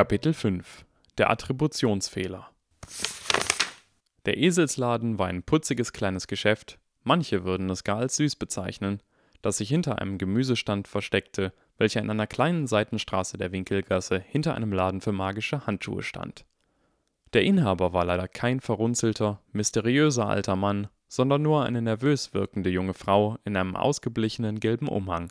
Kapitel 0.00 0.32
5 0.32 0.86
Der 1.18 1.28
Attributionsfehler 1.28 2.48
Der 4.24 4.38
Eselsladen 4.38 5.18
war 5.18 5.26
ein 5.26 5.42
putziges 5.42 5.92
kleines 5.92 6.26
Geschäft, 6.26 6.78
manche 7.02 7.44
würden 7.44 7.68
es 7.68 7.84
gar 7.84 7.98
als 7.98 8.16
süß 8.16 8.36
bezeichnen, 8.36 9.02
das 9.42 9.58
sich 9.58 9.68
hinter 9.68 9.98
einem 9.98 10.16
Gemüsestand 10.16 10.88
versteckte, 10.88 11.52
welcher 11.76 12.00
in 12.00 12.08
einer 12.08 12.26
kleinen 12.26 12.66
Seitenstraße 12.66 13.36
der 13.36 13.52
Winkelgasse 13.52 14.18
hinter 14.18 14.54
einem 14.54 14.72
Laden 14.72 15.02
für 15.02 15.12
magische 15.12 15.66
Handschuhe 15.66 16.02
stand. 16.02 16.46
Der 17.34 17.42
Inhaber 17.42 17.92
war 17.92 18.06
leider 18.06 18.26
kein 18.26 18.60
verrunzelter, 18.60 19.42
mysteriöser 19.52 20.26
alter 20.26 20.56
Mann, 20.56 20.88
sondern 21.08 21.42
nur 21.42 21.66
eine 21.66 21.82
nervös 21.82 22.32
wirkende 22.32 22.70
junge 22.70 22.94
Frau 22.94 23.36
in 23.44 23.54
einem 23.54 23.76
ausgeblichenen 23.76 24.60
gelben 24.60 24.88
Umhang. 24.88 25.30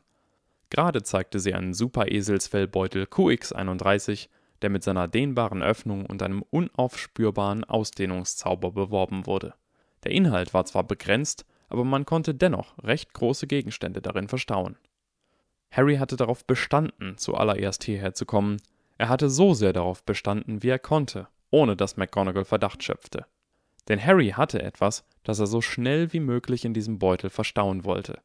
Gerade 0.70 1.02
zeigte 1.02 1.40
sie 1.40 1.56
einen 1.56 1.74
Super-Eselsfellbeutel 1.74 3.06
QX31, 3.06 4.28
der 4.62 4.70
mit 4.70 4.84
seiner 4.84 5.08
dehnbaren 5.08 5.64
Öffnung 5.64 6.06
und 6.06 6.22
einem 6.22 6.44
unaufspürbaren 6.50 7.64
Ausdehnungszauber 7.64 8.72
beworben 8.72 9.26
wurde. 9.26 9.54
Der 10.04 10.12
Inhalt 10.12 10.54
war 10.54 10.66
zwar 10.66 10.84
begrenzt, 10.84 11.46
aber 11.68 11.84
man 11.84 12.06
konnte 12.06 12.34
dennoch 12.34 12.78
recht 12.84 13.14
große 13.14 13.48
Gegenstände 13.48 14.02
darin 14.02 14.28
verstauen. 14.28 14.78
Harry 15.72 15.98
hatte 15.98 16.16
darauf 16.16 16.46
bestanden, 16.46 17.18
zuallererst 17.18 17.84
hierher 17.84 18.14
zu 18.14 18.26
kommen. 18.26 18.58
Er 18.98 19.10
hatte 19.10 19.30
so 19.30 19.54
sehr 19.54 19.74
darauf 19.74 20.04
bestanden, 20.04 20.64
wie 20.64 20.70
er 20.70 20.80
konnte, 20.80 21.28
ohne 21.52 21.76
dass 21.76 21.98
McGonagall 21.98 22.46
Verdacht 22.46 22.84
schöpfte. 22.84 23.26
Denn 23.88 24.04
Harry 24.04 24.30
hatte 24.30 24.62
etwas, 24.62 25.06
das 25.24 25.40
er 25.40 25.48
so 25.48 25.62
schnell 25.62 26.12
wie 26.14 26.20
möglich 26.20 26.66
in 26.66 26.74
diesem 26.74 27.00
Beutel 27.00 27.30
verstauen 27.30 27.86
wollte. 27.86 28.20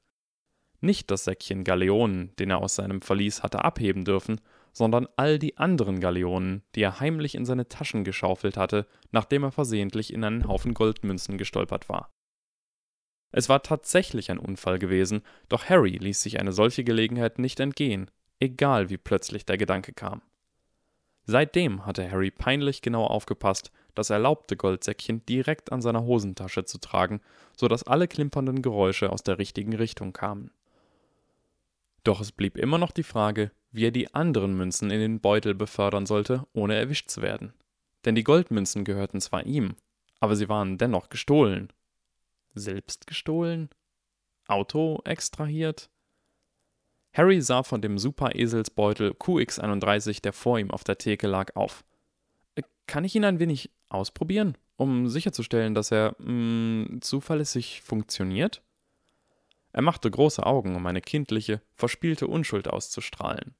Nicht 0.81 1.11
das 1.11 1.25
Säckchen 1.25 1.65
Galeonen, 1.65 2.35
den 2.39 2.51
er 2.51 2.59
aus 2.59 2.75
seinem 2.75 3.01
Verlies 3.01 3.43
hatte 3.43 3.65
abheben 3.65 4.05
dürfen, 4.05 4.41
sondern 4.75 5.08
all 5.17 5.39
die 5.39 5.56
anderen 5.56 6.00
Galeonen, 6.00 6.62
die 6.75 6.83
er 6.83 7.00
heimlich 7.00 7.36
in 7.36 7.47
seine 7.47 7.69
Taschen 7.69 8.05
geschaufelt 8.05 8.58
hatte, 8.58 8.86
nachdem 9.12 9.44
er 9.44 9.53
versehentlich 9.53 10.12
in 10.12 10.25
einen 10.25 10.47
Haufen 10.47 10.75
Goldmünzen 10.75 11.39
gestolpert 11.39 11.89
war. 11.89 12.11
Es 13.30 13.48
war 13.48 13.62
tatsächlich 13.62 14.30
ein 14.30 14.39
Unfall 14.39 14.78
gewesen, 14.78 15.22
doch 15.48 15.69
Harry 15.69 15.97
ließ 15.97 16.20
sich 16.20 16.39
eine 16.39 16.52
solche 16.52 16.84
Gelegenheit 16.84 17.39
nicht 17.39 17.61
entgehen, 17.61 18.11
egal 18.41 18.91
wie 18.91 18.97
plötzlich 18.97 19.47
der 19.47 19.56
Gedanke 19.56 19.92
kam. 19.92 20.22
Seitdem 21.27 21.86
hatte 21.86 22.11
Harry 22.11 22.30
peinlich 22.30 22.83
genau 22.83 23.05
aufgepasst, 23.05 23.72
das 23.95 24.11
erlaubte 24.11 24.56
Goldsäckchen 24.56 25.25
direkt 25.27 25.72
an 25.72 25.80
seiner 25.80 26.02
Hosentasche 26.02 26.64
zu 26.64 26.78
tragen, 26.78 27.20
so 27.56 27.69
dass 27.69 27.84
alle 27.84 28.08
klimpernden 28.08 28.61
Geräusche 28.61 29.11
aus 29.11 29.22
der 29.22 29.39
richtigen 29.39 29.75
Richtung 29.75 30.12
kamen. 30.12 30.50
Doch 32.05 32.21
es 32.21 32.33
blieb 32.33 32.57
immer 32.57 32.79
noch 32.79 32.93
die 32.93 33.03
Frage, 33.03 33.51
wie 33.73 33.87
er 33.87 33.91
die 33.91 34.15
anderen 34.15 34.57
Münzen 34.57 34.91
in 34.91 35.01
den 35.01 35.21
Beutel 35.21 35.55
befördern 35.55 36.07
sollte, 36.07 36.47
ohne 36.53 36.77
erwischt 36.77 37.09
zu 37.09 37.23
werden. 37.23 37.55
Denn 38.05 38.15
die 38.15 38.25
Goldmünzen 38.25 38.85
gehörten 38.85 39.21
zwar 39.21 39.45
ihm, 39.47 39.75
aber 40.21 40.37
sie 40.37 40.49
waren 40.49 40.79
dennoch 40.79 41.09
gestohlen. 41.09 41.73
Selbst 42.55 43.07
gestohlen? 43.07 43.71
Auto 44.47 45.01
extrahiert? 45.05 45.91
Harry 47.15 47.41
sah 47.41 47.63
von 47.63 47.81
dem 47.81 47.99
Super-Eselsbeutel 47.99 49.13
QX31, 49.13 50.21
der 50.21 50.33
vor 50.33 50.59
ihm 50.59 50.71
auf 50.71 50.85
der 50.85 50.99
Theke 50.99 51.27
lag, 51.27 51.57
auf. 51.57 51.85
Äh, 52.55 52.63
kann 52.87 53.05
ich 53.05 53.15
ihn 53.15 53.25
ein 53.25 53.39
wenig 53.39 53.71
ausprobieren, 53.89 54.59
um 54.77 55.09
sicherzustellen, 55.09 55.75
dass 55.75 55.91
er 55.91 56.17
mh, 56.19 56.31
mm, 56.31 57.01
zuverlässig 57.01 57.83
funktioniert? 57.83 58.63
Er 59.74 59.83
machte 59.83 60.08
große 60.08 60.46
Augen, 60.46 60.77
um 60.77 60.86
eine 60.86 61.01
kindliche, 61.01 61.61
verspielte 61.74 62.29
Unschuld 62.29 62.68
auszustrahlen. 62.68 63.57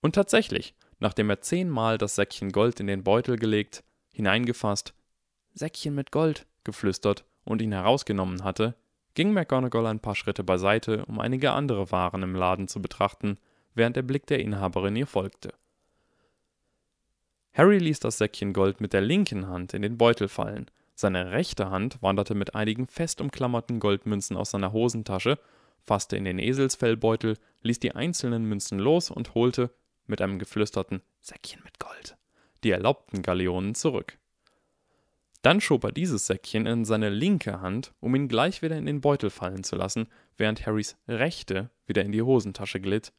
Und 0.00 0.14
tatsächlich, 0.14 0.74
nachdem 0.98 1.28
er 1.28 1.42
zehnmal 1.42 1.98
das 1.98 2.14
Säckchen 2.14 2.52
Gold 2.52 2.80
in 2.80 2.86
den 2.86 3.04
Beutel 3.04 3.36
gelegt, 3.36 3.84
hineingefasst, 4.12 4.94
Säckchen 5.52 5.94
mit 5.94 6.10
Gold, 6.10 6.46
geflüstert 6.64 7.26
und 7.44 7.60
ihn 7.60 7.72
herausgenommen 7.72 8.44
hatte, 8.44 8.74
ging 9.12 9.34
McGonagall 9.34 9.86
ein 9.88 10.00
paar 10.00 10.14
Schritte 10.14 10.42
beiseite, 10.42 11.04
um 11.04 11.20
einige 11.20 11.52
andere 11.52 11.90
Waren 11.90 12.22
im 12.22 12.34
Laden 12.34 12.66
zu 12.66 12.80
betrachten, 12.80 13.36
während 13.74 13.96
der 13.96 14.02
Blick 14.02 14.26
der 14.26 14.40
Inhaberin 14.40 14.96
ihr 14.96 15.06
folgte. 15.06 15.52
Harry 17.52 17.76
ließ 17.76 18.00
das 18.00 18.16
Säckchen 18.16 18.54
Gold 18.54 18.80
mit 18.80 18.94
der 18.94 19.02
linken 19.02 19.48
Hand 19.48 19.74
in 19.74 19.82
den 19.82 19.98
Beutel 19.98 20.28
fallen 20.28 20.70
seine 21.02 21.32
rechte 21.32 21.70
Hand 21.70 22.00
wanderte 22.00 22.34
mit 22.34 22.54
einigen 22.54 22.86
fest 22.86 23.20
umklammerten 23.20 23.78
Goldmünzen 23.78 24.36
aus 24.38 24.52
seiner 24.52 24.72
Hosentasche, 24.72 25.38
fasste 25.82 26.16
in 26.16 26.24
den 26.24 26.38
Eselsfellbeutel, 26.38 27.36
ließ 27.60 27.80
die 27.80 27.94
einzelnen 27.94 28.44
Münzen 28.44 28.78
los 28.78 29.10
und 29.10 29.34
holte, 29.34 29.70
mit 30.06 30.22
einem 30.22 30.38
geflüsterten 30.38 31.02
Säckchen 31.20 31.60
mit 31.64 31.78
Gold, 31.78 32.16
die 32.64 32.70
erlaubten 32.70 33.20
Galeonen 33.20 33.74
zurück. 33.74 34.18
Dann 35.42 35.60
schob 35.60 35.84
er 35.84 35.92
dieses 35.92 36.26
Säckchen 36.26 36.66
in 36.66 36.84
seine 36.84 37.10
linke 37.10 37.60
Hand, 37.60 37.92
um 38.00 38.14
ihn 38.14 38.28
gleich 38.28 38.62
wieder 38.62 38.78
in 38.78 38.86
den 38.86 39.00
Beutel 39.00 39.30
fallen 39.30 39.64
zu 39.64 39.76
lassen, 39.76 40.08
während 40.36 40.64
Harrys 40.66 40.96
rechte 41.08 41.70
wieder 41.86 42.02
in 42.02 42.12
die 42.12 42.22
Hosentasche 42.22 42.80
glitt. 42.80 43.12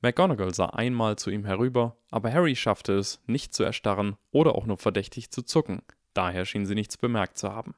McGonagall 0.00 0.54
sah 0.54 0.66
einmal 0.70 1.16
zu 1.16 1.30
ihm 1.30 1.44
herüber, 1.44 1.98
aber 2.10 2.32
Harry 2.32 2.56
schaffte 2.56 2.94
es, 2.94 3.20
nicht 3.26 3.52
zu 3.52 3.62
erstarren 3.62 4.16
oder 4.30 4.54
auch 4.54 4.64
nur 4.64 4.78
verdächtig 4.78 5.30
zu 5.30 5.42
zucken, 5.42 5.82
Daher 6.14 6.44
schien 6.44 6.66
sie 6.66 6.74
nichts 6.74 6.96
bemerkt 6.96 7.38
zu 7.38 7.52
haben. 7.52 7.74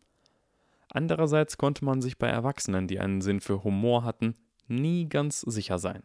Andererseits 0.89 1.57
konnte 1.57 1.85
man 1.85 2.03
sich 2.03 2.19
bei 2.19 2.29
Erwachsenen, 2.29 2.87
die 2.87 3.01
einen 3.01 3.21
Sinn 3.21 3.41
für 3.41 3.65
Humor 3.65 4.05
hatten, 4.05 4.37
nie 4.69 5.09
ganz 5.09 5.41
sicher 5.41 5.79
sein. 5.79 6.03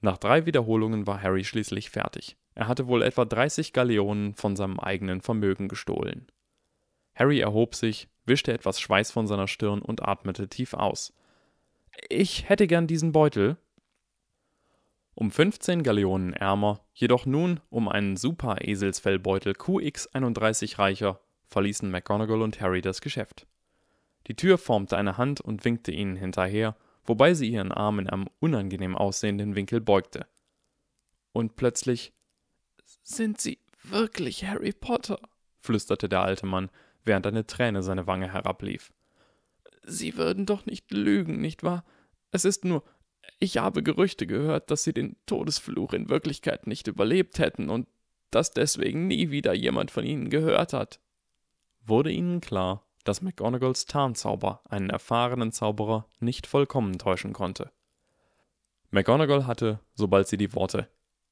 Nach 0.00 0.16
drei 0.16 0.46
Wiederholungen 0.46 1.06
war 1.06 1.22
Harry 1.22 1.44
schließlich 1.44 1.90
fertig. 1.90 2.36
Er 2.54 2.68
hatte 2.68 2.86
wohl 2.86 3.02
etwa 3.02 3.24
30 3.24 3.72
Galeonen 3.72 4.34
von 4.34 4.56
seinem 4.56 4.78
eigenen 4.78 5.20
Vermögen 5.20 5.68
gestohlen. 5.68 6.26
Harry 7.14 7.40
erhob 7.40 7.74
sich, 7.74 8.08
wischte 8.26 8.52
etwas 8.52 8.80
Schweiß 8.80 9.10
von 9.10 9.26
seiner 9.26 9.48
Stirn 9.48 9.82
und 9.82 10.06
atmete 10.06 10.48
tief 10.48 10.74
aus. 10.74 11.12
Ich 12.08 12.48
hätte 12.48 12.68
gern 12.68 12.86
diesen 12.86 13.10
Beutel, 13.10 13.56
um 15.18 15.32
15 15.32 15.82
Galeonen 15.82 16.32
ärmer, 16.32 16.86
jedoch 16.94 17.26
nun 17.26 17.58
um 17.70 17.88
einen 17.88 18.16
Super-Eselsfellbeutel 18.16 19.54
QX31 19.54 20.78
reicher, 20.78 21.20
verließen 21.48 21.90
McGonagall 21.90 22.40
und 22.40 22.60
Harry 22.60 22.82
das 22.82 23.00
Geschäft. 23.00 23.48
Die 24.28 24.36
Tür 24.36 24.58
formte 24.58 24.96
eine 24.96 25.18
Hand 25.18 25.40
und 25.40 25.64
winkte 25.64 25.90
ihnen 25.90 26.14
hinterher, 26.14 26.76
wobei 27.04 27.34
sie 27.34 27.48
ihren 27.48 27.72
Arm 27.72 27.98
in 27.98 28.08
einem 28.08 28.28
unangenehm 28.38 28.96
aussehenden 28.96 29.56
Winkel 29.56 29.80
beugte. 29.80 30.24
Und 31.32 31.56
plötzlich 31.56 32.12
Sind 33.02 33.40
Sie 33.40 33.58
wirklich 33.82 34.44
Harry 34.44 34.72
Potter? 34.72 35.18
flüsterte 35.58 36.08
der 36.08 36.22
alte 36.22 36.46
Mann, 36.46 36.70
während 37.02 37.26
eine 37.26 37.44
Träne 37.44 37.82
seine 37.82 38.06
Wange 38.06 38.32
herablief. 38.32 38.92
Sie 39.82 40.16
würden 40.16 40.46
doch 40.46 40.64
nicht 40.64 40.92
lügen, 40.92 41.40
nicht 41.40 41.64
wahr? 41.64 41.84
Es 42.30 42.44
ist 42.44 42.64
nur 42.64 42.84
ich 43.38 43.58
habe 43.58 43.82
Gerüchte 43.82 44.26
gehört, 44.26 44.70
dass 44.70 44.84
sie 44.84 44.92
den 44.92 45.16
Todesfluch 45.26 45.92
in 45.92 46.08
Wirklichkeit 46.08 46.66
nicht 46.66 46.86
überlebt 46.86 47.38
hätten 47.38 47.70
und 47.70 47.86
dass 48.30 48.52
deswegen 48.52 49.06
nie 49.06 49.30
wieder 49.30 49.54
jemand 49.54 49.90
von 49.90 50.04
ihnen 50.04 50.30
gehört 50.30 50.72
hat. 50.72 51.00
Wurde 51.84 52.10
ihnen 52.10 52.40
klar, 52.40 52.84
dass 53.04 53.22
McGonagalls 53.22 53.86
Tarnzauber 53.86 54.62
einen 54.68 54.90
erfahrenen 54.90 55.52
Zauberer 55.52 56.06
nicht 56.20 56.46
vollkommen 56.46 56.98
täuschen 56.98 57.32
konnte. 57.32 57.70
McGonagall 58.90 59.46
hatte, 59.46 59.80
sobald 59.94 60.28
sie 60.28 60.36
die 60.36 60.54
Worte 60.54 60.88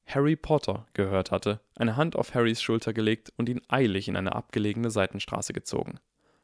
Harry 0.07 0.37
Potter 0.37 0.87
gehört 0.93 1.31
hatte, 1.31 1.59
eine 1.75 1.97
Hand 1.97 2.15
auf 2.15 2.33
Harrys 2.33 2.61
Schulter 2.61 2.93
gelegt 2.93 3.33
und 3.35 3.49
ihn 3.49 3.61
eilig 3.67 4.07
in 4.07 4.15
eine 4.15 4.35
abgelegene 4.35 4.89
Seitenstraße 4.89 5.51
gezogen. 5.51 5.99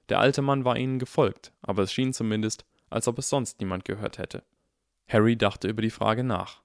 Der 0.09 0.19
alte 0.19 0.41
Mann 0.41 0.65
war 0.65 0.77
ihnen 0.77 0.99
gefolgt, 0.99 1.53
aber 1.61 1.83
es 1.83 1.93
schien 1.93 2.11
zumindest, 2.11 2.65
als 2.89 3.07
ob 3.07 3.17
es 3.19 3.29
sonst 3.29 3.61
niemand 3.61 3.85
gehört 3.85 4.17
hätte. 4.17 4.43
Harry 5.07 5.37
dachte 5.37 5.67
über 5.67 5.81
die 5.81 5.89
Frage 5.89 6.23
nach. 6.23 6.61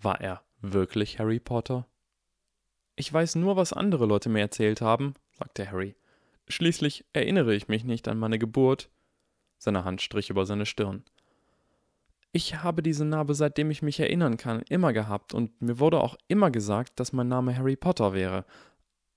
War 0.00 0.20
er 0.20 0.42
wirklich 0.60 1.18
Harry 1.18 1.40
Potter? 1.40 1.86
Ich 2.96 3.12
weiß 3.12 3.36
nur, 3.36 3.56
was 3.56 3.72
andere 3.72 4.06
Leute 4.06 4.28
mir 4.28 4.40
erzählt 4.40 4.80
haben, 4.80 5.14
sagte 5.32 5.70
Harry. 5.70 5.96
Schließlich 6.48 7.04
erinnere 7.12 7.54
ich 7.54 7.68
mich 7.68 7.84
nicht 7.84 8.08
an 8.08 8.18
meine 8.18 8.38
Geburt. 8.38 8.90
Seine 9.58 9.84
Hand 9.84 10.02
strich 10.02 10.30
über 10.30 10.46
seine 10.46 10.66
Stirn. 10.66 11.04
Ich 12.32 12.62
habe 12.62 12.82
diese 12.82 13.04
Narbe, 13.04 13.34
seitdem 13.34 13.70
ich 13.70 13.82
mich 13.82 13.98
erinnern 13.98 14.36
kann, 14.36 14.62
immer 14.68 14.92
gehabt, 14.92 15.34
und 15.34 15.60
mir 15.60 15.78
wurde 15.78 16.00
auch 16.00 16.16
immer 16.28 16.50
gesagt, 16.50 17.00
dass 17.00 17.12
mein 17.12 17.28
Name 17.28 17.56
Harry 17.56 17.76
Potter 17.76 18.12
wäre. 18.12 18.44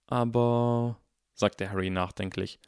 Aber, 0.08 0.98
sagte 1.34 1.70
Harry 1.70 1.90
nachdenklich, 1.90 2.60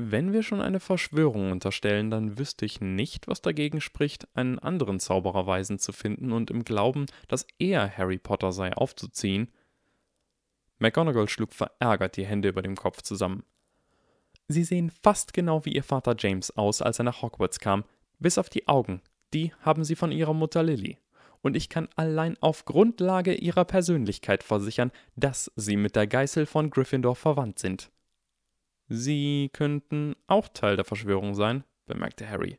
wenn 0.00 0.32
wir 0.32 0.42
schon 0.42 0.60
eine 0.60 0.80
Verschwörung 0.80 1.52
unterstellen, 1.52 2.10
dann 2.10 2.38
wüsste 2.38 2.64
ich 2.64 2.80
nicht, 2.80 3.28
was 3.28 3.42
dagegen 3.42 3.80
spricht, 3.80 4.28
einen 4.34 4.58
anderen 4.58 5.00
Zaubererweisen 5.00 5.78
zu 5.78 5.92
finden 5.92 6.32
und 6.32 6.50
im 6.50 6.64
Glauben, 6.64 7.06
dass 7.28 7.46
er 7.58 7.96
Harry 7.96 8.18
Potter 8.18 8.52
sei, 8.52 8.72
aufzuziehen. 8.72 9.48
McGonagall 10.78 11.28
schlug 11.28 11.52
verärgert 11.52 12.16
die 12.16 12.24
Hände 12.24 12.48
über 12.48 12.62
dem 12.62 12.76
Kopf 12.76 13.02
zusammen. 13.02 13.44
Sie 14.48 14.64
sehen 14.64 14.90
fast 15.02 15.32
genau 15.32 15.64
wie 15.64 15.72
Ihr 15.72 15.84
Vater 15.84 16.14
James 16.18 16.56
aus, 16.56 16.82
als 16.82 16.98
er 16.98 17.04
nach 17.04 17.22
Hogwarts 17.22 17.60
kam, 17.60 17.84
bis 18.18 18.38
auf 18.38 18.48
die 18.48 18.66
Augen. 18.66 19.02
Die 19.32 19.52
haben 19.60 19.84
Sie 19.84 19.94
von 19.94 20.10
Ihrer 20.10 20.34
Mutter 20.34 20.62
Lily. 20.62 20.98
und 21.42 21.56
ich 21.56 21.68
kann 21.68 21.88
allein 21.96 22.36
auf 22.40 22.64
Grundlage 22.64 23.34
ihrer 23.34 23.64
Persönlichkeit 23.64 24.42
versichern, 24.42 24.92
dass 25.16 25.50
sie 25.56 25.76
mit 25.76 25.96
der 25.96 26.06
Geißel 26.06 26.46
von 26.46 26.70
Gryffindor 26.70 27.16
verwandt 27.16 27.58
sind. 27.58 27.90
Sie 28.92 29.50
könnten 29.52 30.16
auch 30.26 30.48
Teil 30.48 30.74
der 30.74 30.84
Verschwörung 30.84 31.36
sein, 31.36 31.62
bemerkte 31.86 32.28
Harry. 32.28 32.58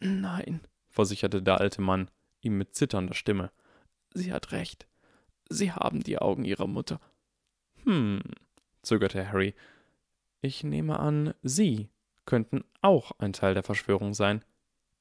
Nein, 0.00 0.62
versicherte 0.88 1.42
der 1.42 1.60
alte 1.60 1.82
Mann, 1.82 2.10
ihm 2.40 2.56
mit 2.56 2.74
zitternder 2.74 3.12
Stimme. 3.12 3.52
Sie 4.14 4.32
hat 4.32 4.52
recht. 4.52 4.86
Sie 5.50 5.70
haben 5.70 6.02
die 6.02 6.16
Augen 6.16 6.46
ihrer 6.46 6.66
Mutter. 6.66 7.00
Hm, 7.84 8.22
zögerte 8.80 9.28
Harry. 9.28 9.54
Ich 10.40 10.64
nehme 10.64 10.98
an, 10.98 11.34
Sie 11.42 11.90
könnten 12.24 12.64
auch 12.80 13.12
ein 13.18 13.34
Teil 13.34 13.52
der 13.52 13.62
Verschwörung 13.62 14.14
sein. 14.14 14.42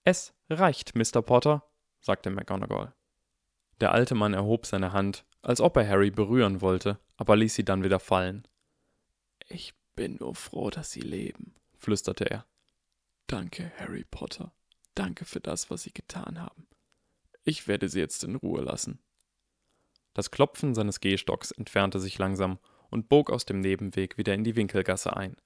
Es 0.03 0.33
reicht, 0.49 0.95
Mr. 0.97 1.21
Potter, 1.21 1.63
sagte 2.01 2.29
McGonagall. 2.29 2.93
Der 3.79 3.93
alte 3.93 4.15
Mann 4.15 4.33
erhob 4.33 4.65
seine 4.65 4.91
Hand, 4.91 5.23
als 5.41 5.61
ob 5.61 5.77
er 5.77 5.87
Harry 5.87 6.11
berühren 6.11 6.59
wollte, 6.59 6.99
aber 7.15 7.37
ließ 7.37 7.55
sie 7.55 7.63
dann 7.63 7.85
wieder 7.85 8.01
fallen. 8.01 8.45
Ich 9.47 9.73
bin 9.95 10.17
nur 10.19 10.35
froh, 10.35 10.69
dass 10.69 10.91
Sie 10.91 11.01
leben, 11.01 11.53
flüsterte 11.77 12.29
er. 12.29 12.45
Danke, 13.27 13.71
Harry 13.77 14.03
Potter. 14.03 14.51
Danke 14.95 15.25
für 15.25 15.39
das, 15.39 15.69
was 15.69 15.83
Sie 15.83 15.93
getan 15.93 16.41
haben. 16.41 16.67
Ich 17.43 17.67
werde 17.67 17.89
Sie 17.89 17.99
jetzt 17.99 18.23
in 18.23 18.35
Ruhe 18.35 18.61
lassen. 18.61 18.99
Das 20.13 20.31
Klopfen 20.31 20.75
seines 20.75 20.99
Gehstocks 20.99 21.51
entfernte 21.51 21.99
sich 21.99 22.17
langsam 22.17 22.59
und 22.89 23.07
bog 23.07 23.31
aus 23.31 23.45
dem 23.45 23.61
Nebenweg 23.61 24.17
wieder 24.17 24.33
in 24.33 24.43
die 24.43 24.55
Winkelgasse 24.55 25.15
ein. 25.15 25.37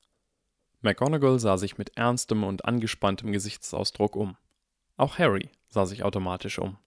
McGonagall 0.82 1.40
sah 1.40 1.58
sich 1.58 1.78
mit 1.78 1.98
ernstem 1.98 2.44
und 2.44 2.66
angespanntem 2.66 3.32
Gesichtsausdruck 3.32 4.16
um. 4.16 4.38
Auch 4.98 5.20
Harry 5.20 5.50
sah 5.68 5.86
sich 5.86 6.04
automatisch 6.04 6.60
um. 6.60 6.78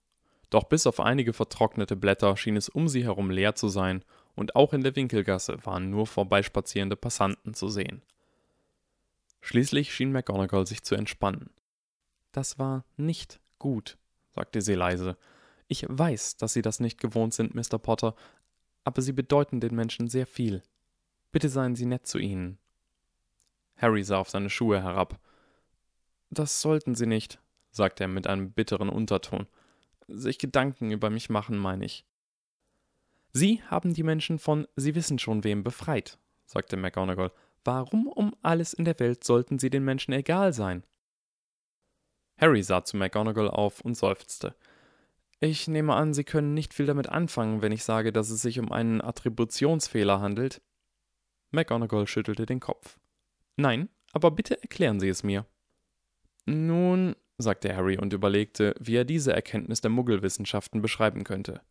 Doch 0.49 0.63
bis 0.63 0.87
auf 0.87 0.99
einige 0.99 1.33
vertrocknete 1.33 1.95
Blätter 1.95 2.35
schien 2.35 2.57
es 2.57 2.69
um 2.69 2.87
sie 2.87 3.03
herum 3.03 3.29
leer 3.29 3.55
zu 3.55 3.69
sein, 3.69 4.03
und 4.39 4.55
auch 4.55 4.71
in 4.71 4.83
der 4.83 4.95
Winkelgasse 4.95 5.57
waren 5.65 5.89
nur 5.89 6.07
vorbeispazierende 6.07 6.95
Passanten 6.95 7.53
zu 7.53 7.67
sehen. 7.67 8.01
Schließlich 9.41 9.93
schien 9.93 10.13
McGonagall 10.13 10.65
sich 10.65 10.81
zu 10.81 10.95
entspannen. 10.95 11.49
Das 12.31 12.57
war 12.57 12.85
nicht 12.95 13.41
gut, 13.57 13.97
sagte 14.33 14.61
sie 14.61 14.75
leise. 14.75 15.17
Ich 15.67 15.85
weiß, 15.89 16.37
dass 16.37 16.53
Sie 16.53 16.61
das 16.61 16.79
nicht 16.79 17.01
gewohnt 17.01 17.33
sind, 17.33 17.53
Mr. 17.53 17.77
Potter, 17.77 18.15
aber 18.85 19.01
Sie 19.01 19.11
bedeuten 19.11 19.59
den 19.59 19.75
Menschen 19.75 20.07
sehr 20.07 20.25
viel. 20.25 20.63
Bitte 21.33 21.49
seien 21.49 21.75
Sie 21.75 21.85
nett 21.85 22.07
zu 22.07 22.17
ihnen. 22.17 22.57
Harry 23.75 24.03
sah 24.03 24.19
auf 24.19 24.29
seine 24.29 24.49
Schuhe 24.49 24.81
herab. 24.81 25.19
Das 26.29 26.61
sollten 26.61 26.95
Sie 26.95 27.07
nicht, 27.07 27.39
sagte 27.71 28.05
er 28.05 28.07
mit 28.07 28.25
einem 28.25 28.53
bitteren 28.53 28.87
Unterton. 28.87 29.47
Sich 30.07 30.39
Gedanken 30.39 30.91
über 30.91 31.09
mich 31.09 31.29
machen, 31.29 31.57
meine 31.57 31.83
ich. 31.83 32.05
Sie 33.31 33.61
haben 33.63 33.93
die 33.93 34.03
Menschen 34.03 34.39
von 34.39 34.67
Sie 34.75 34.95
wissen 34.95 35.19
schon 35.19 35.43
wem 35.43 35.63
befreit, 35.63 36.17
sagte 36.45 36.77
McGonagall. 36.77 37.31
Warum 37.63 38.07
um 38.07 38.35
alles 38.41 38.73
in 38.73 38.85
der 38.85 38.99
Welt 38.99 39.23
sollten 39.23 39.59
Sie 39.59 39.69
den 39.69 39.83
Menschen 39.83 40.13
egal 40.13 40.53
sein? 40.53 40.83
Harry 42.37 42.63
sah 42.63 42.83
zu 42.83 42.97
McGonagall 42.97 43.49
auf 43.49 43.81
und 43.81 43.95
seufzte. 43.95 44.55
Ich 45.41 45.67
nehme 45.67 45.93
an, 45.93 46.13
Sie 46.13 46.23
können 46.23 46.53
nicht 46.53 46.73
viel 46.73 46.85
damit 46.85 47.09
anfangen, 47.09 47.61
wenn 47.61 47.71
ich 47.71 47.83
sage, 47.83 48.11
dass 48.11 48.29
es 48.29 48.41
sich 48.41 48.59
um 48.59 48.71
einen 48.71 49.01
Attributionsfehler 49.01 50.19
handelt. 50.19 50.61
McGonagall 51.51 52.07
schüttelte 52.07 52.45
den 52.45 52.59
Kopf. 52.59 52.99
Nein, 53.55 53.89
aber 54.11 54.31
bitte 54.31 54.61
erklären 54.61 54.99
Sie 54.99 55.09
es 55.09 55.23
mir. 55.23 55.45
Nun, 56.45 57.15
sagte 57.37 57.75
Harry 57.75 57.97
und 57.97 58.13
überlegte, 58.13 58.75
wie 58.79 58.95
er 58.95 59.05
diese 59.05 59.33
Erkenntnis 59.33 59.81
der 59.81 59.91
Muggelwissenschaften 59.91 60.81
beschreiben 60.81 61.23
könnte. 61.23 61.61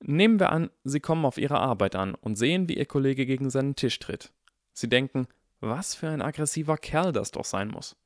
Nehmen 0.00 0.38
wir 0.38 0.50
an, 0.50 0.70
Sie 0.84 1.00
kommen 1.00 1.24
auf 1.24 1.38
Ihre 1.38 1.58
Arbeit 1.58 1.96
an 1.96 2.14
und 2.14 2.36
sehen, 2.36 2.68
wie 2.68 2.76
Ihr 2.76 2.86
Kollege 2.86 3.26
gegen 3.26 3.50
seinen 3.50 3.76
Tisch 3.76 3.98
tritt. 3.98 4.32
Sie 4.72 4.88
denken, 4.88 5.26
was 5.60 5.94
für 5.94 6.08
ein 6.08 6.22
aggressiver 6.22 6.76
Kerl 6.76 7.12
das 7.12 7.30
doch 7.30 7.44
sein 7.44 7.68
muss. 7.68 7.96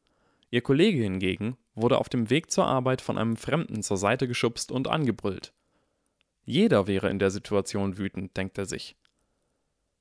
Ihr 0.50 0.62
Kollege 0.62 1.02
hingegen 1.02 1.56
wurde 1.74 1.98
auf 1.98 2.08
dem 2.08 2.30
Weg 2.30 2.50
zur 2.50 2.66
Arbeit 2.66 3.00
von 3.00 3.18
einem 3.18 3.36
Fremden 3.36 3.82
zur 3.82 3.96
Seite 3.96 4.26
geschubst 4.26 4.72
und 4.72 4.88
angebrüllt. 4.88 5.52
Jeder 6.44 6.86
wäre 6.86 7.10
in 7.10 7.18
der 7.18 7.30
Situation 7.30 7.98
wütend, 7.98 8.36
denkt 8.36 8.56
er 8.56 8.64
sich. 8.64 8.96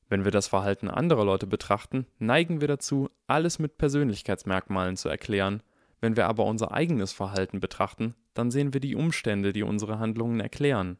Wenn 0.09 0.23
wir 0.23 0.31
das 0.31 0.47
Verhalten 0.47 0.87
anderer 0.89 1.25
Leute 1.25 1.47
betrachten, 1.47 2.05
neigen 2.17 2.61
wir 2.61 2.69
dazu, 2.69 3.09
alles 3.27 3.59
mit 3.59 3.77
Persönlichkeitsmerkmalen 3.77 4.95
zu 4.95 5.09
erklären, 5.09 5.61
wenn 5.99 6.15
wir 6.15 6.27
aber 6.27 6.45
unser 6.45 6.71
eigenes 6.71 7.11
Verhalten 7.11 7.59
betrachten, 7.59 8.15
dann 8.33 8.51
sehen 8.51 8.73
wir 8.73 8.79
die 8.79 8.95
Umstände, 8.95 9.51
die 9.51 9.63
unsere 9.63 9.99
Handlungen 9.99 10.39
erklären. 10.39 10.97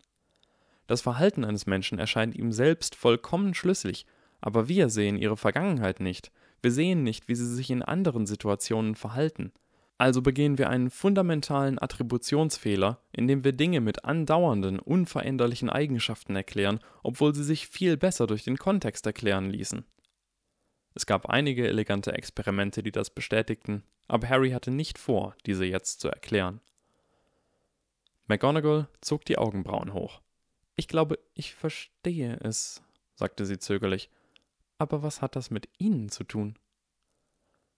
Das 0.88 1.01
Verhalten 1.01 1.44
eines 1.44 1.66
Menschen 1.66 2.00
erscheint 2.00 2.36
ihm 2.36 2.51
selbst 2.51 2.95
vollkommen 2.95 3.54
schlüssig, 3.54 4.06
aber 4.39 4.68
wir 4.68 4.89
sehen 4.89 5.18
ihre 5.18 5.38
Vergangenheit 5.38 6.00
nicht, 6.00 6.31
wir 6.62 6.72
sehen 6.72 7.04
nicht, 7.04 7.28
wie 7.28 7.36
sie 7.36 7.54
sich 7.54 7.69
in 7.69 7.84
anderen 7.84 8.25
Situationen 8.25 8.95
verhalten. 8.95 9.51
Also 10.00 10.22
begehen 10.22 10.57
wir 10.57 10.69
einen 10.69 10.89
fundamentalen 10.89 11.81
Attributionsfehler, 11.81 13.01
indem 13.12 13.44
wir 13.44 13.51
Dinge 13.51 13.81
mit 13.81 14.06
andauernden, 14.06 14.80
unveränderlichen 14.80 15.69
Eigenschaften 15.69 16.36
erklären, 16.36 16.80
obwohl 17.04 17.34
sie 17.34 17.44
sich 17.44 17.68
viel 17.68 17.98
besser 17.98 18.28
durch 18.28 18.44
den 18.44 18.57
Kontext 18.57 19.06
erklären 19.06 19.50
ließen. 19.50 19.86
Es 20.94 21.06
gab 21.06 21.28
einige 21.28 21.68
elegante 21.68 22.13
Experimente, 22.13 22.84
die 22.84 22.92
das 22.92 23.10
bestätigten, 23.10 23.84
aber 24.07 24.30
Harry 24.30 24.51
hatte 24.51 24.72
nicht 24.72 24.98
vor, 24.98 25.36
diese 25.45 25.66
jetzt 25.66 26.00
zu 26.00 26.10
erklären. 26.10 26.62
McGonagall 28.28 28.88
zog 29.01 29.25
die 29.25 29.38
Augenbrauen 29.38 29.94
hoch. 29.94 30.22
Ich 30.77 30.88
glaube, 30.88 31.19
ich 31.33 31.56
verstehe 31.56 32.38
es, 32.41 32.83
sagte 33.15 33.45
sie 33.45 33.57
zögerlich. 33.57 34.09
Aber 34.77 35.01
was 35.01 35.21
hat 35.24 35.35
das 35.35 35.50
mit 35.50 35.68
Ihnen 35.79 36.09
zu 36.09 36.24
tun? 36.24 36.57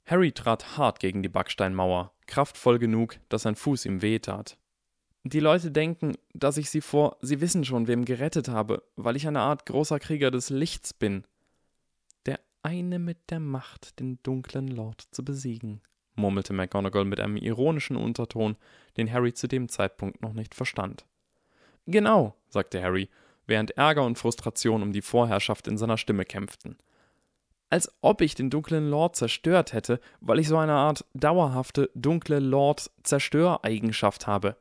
Harry 0.06 0.34
trat 0.34 0.78
hart 0.78 1.00
gegen 1.00 1.24
die 1.24 1.30
Backsteinmauer, 1.30 2.12
kraftvoll 2.28 2.78
genug, 2.78 3.18
dass 3.30 3.44
sein 3.44 3.56
Fuß 3.56 3.86
ihm 3.86 4.02
wehtat. 4.02 4.58
Die 5.24 5.40
Leute 5.40 5.72
denken, 5.72 6.18
dass 6.34 6.58
ich 6.58 6.70
sie 6.70 6.82
vor 6.82 7.18
Sie 7.22 7.40
wissen 7.40 7.64
schon 7.64 7.88
wem 7.88 8.04
gerettet 8.04 8.50
habe, 8.50 8.84
weil 8.98 9.16
ich 9.16 9.28
eine 9.28 9.42
Art 9.42 9.66
großer 9.66 10.00
Krieger 10.00 10.30
des 10.30 10.50
Lichts 10.50 10.94
bin. 10.94 11.24
Der 12.26 12.40
eine 12.64 13.00
mit 13.00 13.30
der 13.30 13.40
Macht, 13.40 14.00
den 14.00 14.20
dunklen 14.24 14.68
Lord 14.68 15.08
zu 15.12 15.24
besiegen, 15.24 15.82
murmelte 16.16 16.52
McGonagall 16.54 17.06
mit 17.06 17.20
einem 17.20 17.38
ironischen 17.38 17.96
Unterton, 17.96 18.58
den 18.98 19.12
Harry 19.12 19.34
zu 19.34 19.48
dem 19.48 19.70
Zeitpunkt 19.70 20.22
noch 20.22 20.34
nicht 20.34 20.54
verstand. 20.54 21.06
Genau, 21.86 22.36
sagte 22.50 22.82
Harry, 22.82 23.10
während 23.46 23.72
Ärger 23.72 24.04
und 24.04 24.18
Frustration 24.18 24.84
um 24.84 24.92
die 24.92 25.02
Vorherrschaft 25.02 25.68
in 25.68 25.78
seiner 25.78 25.98
Stimme 25.98 26.26
kämpften. 26.26 26.78
Als 27.70 27.92
ob 28.02 28.22
ich 28.22 28.34
den 28.36 28.50
dunklen 28.50 28.90
Lord 28.90 29.16
zerstört 29.16 29.74
hätte, 29.74 30.00
weil 30.22 30.40
ich 30.40 30.48
so 30.48 30.58
eine 30.58 30.74
Art 30.74 31.06
dauerhafte 31.14 31.92
dunkle 31.94 32.40
Lord-Zerstöreigenschaft 32.40 34.26
habe. 34.26 34.56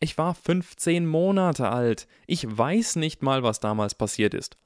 Ich 0.00 0.16
war 0.16 0.34
15 0.34 1.06
Monate 1.06 1.68
alt. 1.68 2.06
Ich 2.26 2.46
weiß 2.46 2.96
nicht 2.96 3.22
mal, 3.22 3.42
was 3.42 3.60
damals 3.60 3.94
passiert 3.94 4.34
ist. 4.34 4.56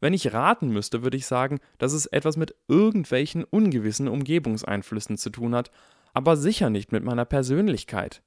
Wenn 0.00 0.14
ich 0.14 0.32
raten 0.32 0.68
müsste, 0.68 1.02
würde 1.02 1.16
ich 1.16 1.26
sagen, 1.26 1.60
dass 1.78 1.92
es 1.92 2.06
etwas 2.06 2.36
mit 2.36 2.54
irgendwelchen 2.68 3.44
ungewissen 3.44 4.08
Umgebungseinflüssen 4.08 5.16
zu 5.16 5.30
tun 5.30 5.54
hat, 5.54 5.70
aber 6.12 6.36
sicher 6.36 6.70
nicht 6.70 6.92
mit 6.92 7.04
meiner 7.04 7.24
Persönlichkeit. 7.24 8.20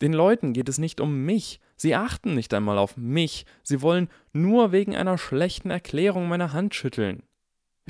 Den 0.00 0.12
Leuten 0.12 0.52
geht 0.52 0.68
es 0.68 0.78
nicht 0.78 1.00
um 1.00 1.24
mich, 1.24 1.60
sie 1.78 1.94
achten 1.94 2.34
nicht 2.34 2.52
einmal 2.52 2.76
auf 2.76 2.98
mich, 2.98 3.46
sie 3.62 3.80
wollen 3.80 4.10
nur 4.34 4.70
wegen 4.72 4.94
einer 4.94 5.16
schlechten 5.16 5.70
Erklärung 5.70 6.28
meine 6.28 6.52
Hand 6.52 6.74
schütteln. 6.74 7.22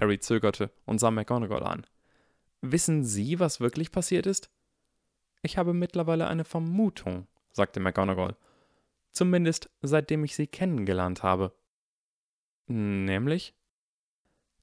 Harry 0.01 0.21
zögerte 0.21 0.71
und 0.85 1.01
sah 1.01 1.11
McGonagall 1.11 1.65
an. 1.65 1.85
Wissen 2.61 3.05
Sie, 3.05 3.41
was 3.41 3.59
wirklich 3.59 3.91
passiert 3.91 4.27
ist? 4.27 4.51
Ich 5.43 5.59
habe 5.59 5.75
mittlerweile 5.75 6.29
eine 6.29 6.45
Vermutung, 6.45 7.27
sagte 7.51 7.81
McGonagall. 7.81 8.37
Zumindest 9.11 9.71
seitdem 9.83 10.23
ich 10.23 10.37
Sie 10.37 10.47
kennengelernt 10.47 11.25
habe. 11.25 11.53
Nämlich? 12.69 13.55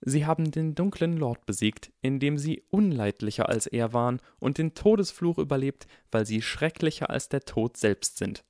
Sie 0.01 0.25
haben 0.25 0.51
den 0.51 0.75
dunklen 0.75 1.17
Lord 1.17 1.45
besiegt, 1.45 1.91
indem 2.01 2.37
sie 2.37 2.63
unleidlicher 2.69 3.49
als 3.49 3.65
er 3.65 3.91
waren 3.93 4.21
und 4.39 4.59
den 4.59 4.75
Todesfluch 4.75 5.39
überlebt, 5.39 5.87
weil 6.11 6.25
sie 6.27 6.43
schrecklicher 6.43 7.09
als 7.09 7.29
der 7.29 7.41
Tod 7.41 7.77
selbst 7.77 8.17
sind. 8.17 8.43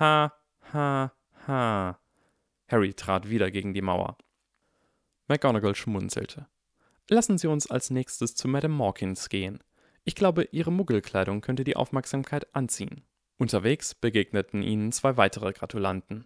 Ha, 0.00 0.32
ha, 0.72 1.12
ha. 1.46 2.00
Harry 2.68 2.94
trat 2.94 3.28
wieder 3.28 3.50
gegen 3.50 3.74
die 3.74 3.82
Mauer. 3.82 4.16
McGonagall 5.28 5.74
schmunzelte. 5.74 6.46
Lassen 7.10 7.36
Sie 7.36 7.48
uns 7.48 7.70
als 7.70 7.90
nächstes 7.90 8.34
zu 8.34 8.48
Madame 8.48 8.74
Mawkins 8.74 9.28
gehen. 9.28 9.62
Ich 10.04 10.14
glaube, 10.14 10.48
Ihre 10.52 10.72
Muggelkleidung 10.72 11.42
könnte 11.42 11.64
die 11.64 11.76
Aufmerksamkeit 11.76 12.54
anziehen. 12.56 13.02
Unterwegs 13.36 13.94
begegneten 13.94 14.62
ihnen 14.62 14.90
zwei 14.90 15.18
weitere 15.18 15.52
Gratulanten. 15.52 16.24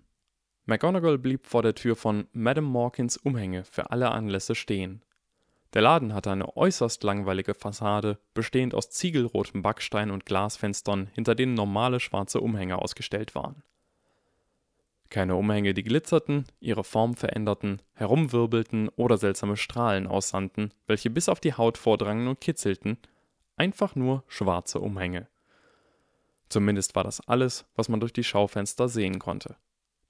McGonagall 0.66 1.19
blieb 1.19 1.45
vor 1.45 1.62
der 1.62 1.75
Tür 1.75 1.97
von 1.97 2.28
Madame 2.33 2.69
Mawkins 2.69 3.16
Umhänge 3.16 3.64
für 3.64 3.90
alle 3.90 4.12
Anlässe 4.12 4.54
stehen. 4.54 5.02
Der 5.75 5.83
Laden 5.83 6.14
hatte 6.14 6.31
eine 6.31 6.57
äußerst 6.57 7.02
langweilige 7.02 7.52
Fassade, 7.52 8.19
bestehend 8.33 8.75
aus 8.75 8.90
ziegelrotem 8.90 9.62
Backstein 9.62 10.12
und 10.12 10.25
Glasfenstern, 10.25 11.09
hinter 11.12 11.35
denen 11.35 11.54
normale 11.54 11.99
schwarze 11.99 12.40
Umhänge 12.40 12.78
ausgestellt 12.78 13.35
waren. 13.35 13.64
Keine 15.11 15.35
Umhänge, 15.35 15.75
die 15.75 15.83
glitzerten, 15.83 16.45
ihre 16.61 16.85
Form 16.85 17.14
veränderten, 17.14 17.83
herumwirbelten 17.95 18.88
oder 18.90 19.19
seltsame 19.19 19.57
Strahlen 19.57 20.07
aussandten, 20.07 20.73
welche 20.87 21.11
bis 21.11 21.28
auf 21.28 21.40
die 21.40 21.54
Haut 21.54 21.76
vordrangen 21.76 22.28
und 22.28 22.40
kitzelten, 22.40 22.97
einfach 23.57 23.97
nur 23.97 24.23
schwarze 24.28 24.78
Umhänge. 24.78 25.26
Zumindest 26.49 26.95
war 26.95 27.02
das 27.02 27.21
alles, 27.28 27.66
was 27.75 27.88
man 27.88 27.99
durch 27.99 28.12
die 28.12 28.25
Schaufenster 28.25 28.88
sehen 28.88 29.19
konnte. 29.19 29.57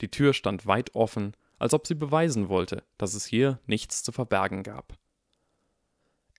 Die 0.03 0.11
Tür 0.11 0.35
stand 0.35 0.67
weit 0.67 0.95
offen, 0.95 1.35
als 1.59 1.73
ob 1.73 1.87
sie 1.87 1.95
beweisen 1.95 2.51
wollte, 2.51 2.83
dass 2.99 3.15
es 3.15 3.25
hier 3.25 3.61
nichts 3.67 4.03
zu 4.03 4.13
verbergen 4.13 4.63
gab. 4.63 4.99